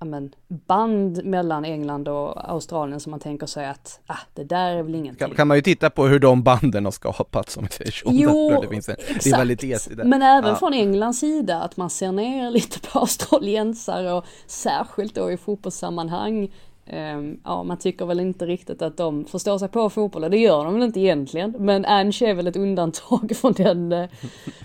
[0.05, 4.83] men, band mellan England och Australien som man tänker sig att ah, det där är
[4.83, 5.27] väl ingenting.
[5.27, 8.09] Kan, kan man ju titta på hur de banden har skapats om säger så.
[8.11, 9.25] Jo, det finns en exakt.
[9.25, 10.03] rivalitet i det.
[10.03, 10.55] Men även ja.
[10.55, 16.49] från Englands sida att man ser ner lite på australiensare och särskilt då i fotbollssammanhang
[16.93, 20.37] Um, ja, man tycker väl inte riktigt att de förstår sig på fotboll och det
[20.37, 21.55] gör de väl inte egentligen.
[21.59, 24.09] Men Ange är väl ett undantag från den, uh,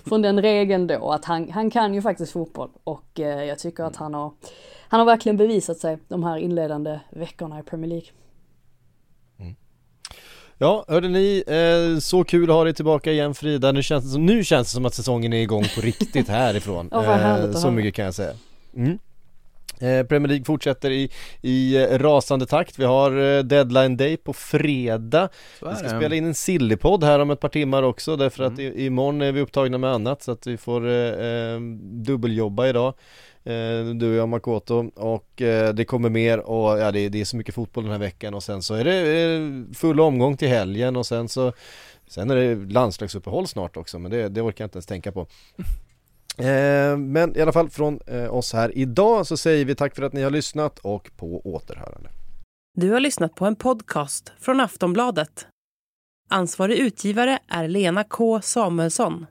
[0.05, 3.85] från den regeln då att han, han kan ju faktiskt fotboll och uh, jag tycker
[3.85, 4.33] att han har,
[4.89, 8.09] han har verkligen bevisat sig de här inledande veckorna i Premier League.
[9.39, 9.55] Mm.
[10.59, 13.73] Ja, hörde ni, eh, så kul att ha dig tillbaka igen Frida.
[13.73, 16.89] Nu känns, det som, nu känns det som att säsongen är igång på riktigt härifrån.
[16.93, 18.33] oh, eh, så mycket kan jag säga.
[18.77, 18.99] Mm.
[19.81, 21.11] Eh, Premier League fortsätter i,
[21.43, 22.79] i rasande takt.
[22.79, 25.29] Vi har deadline day på fredag.
[25.61, 28.55] Vi ska spela in en sillypodd här om ett par timmar också därför mm.
[28.55, 32.95] att i, imorgon är vi upptagna med annat så att vi får eh, dubbeljobba idag.
[33.45, 37.25] Eh, du och jag Makoto och eh, det kommer mer och ja det, det, är
[37.25, 40.97] så mycket fotboll den här veckan och sen så är det full omgång till helgen
[40.97, 41.53] och sen så
[42.07, 45.27] Sen är det landslagsuppehåll snart också men det, det orkar jag inte ens tänka på
[46.39, 50.03] Eh, men i alla fall från eh, oss här idag så säger vi tack för
[50.03, 52.11] att ni har lyssnat och på återhörande.
[52.77, 55.47] Du har lyssnat på en podcast från Aftonbladet.
[56.31, 59.27] Ansvarig utgivare är Lena K Samuelsson.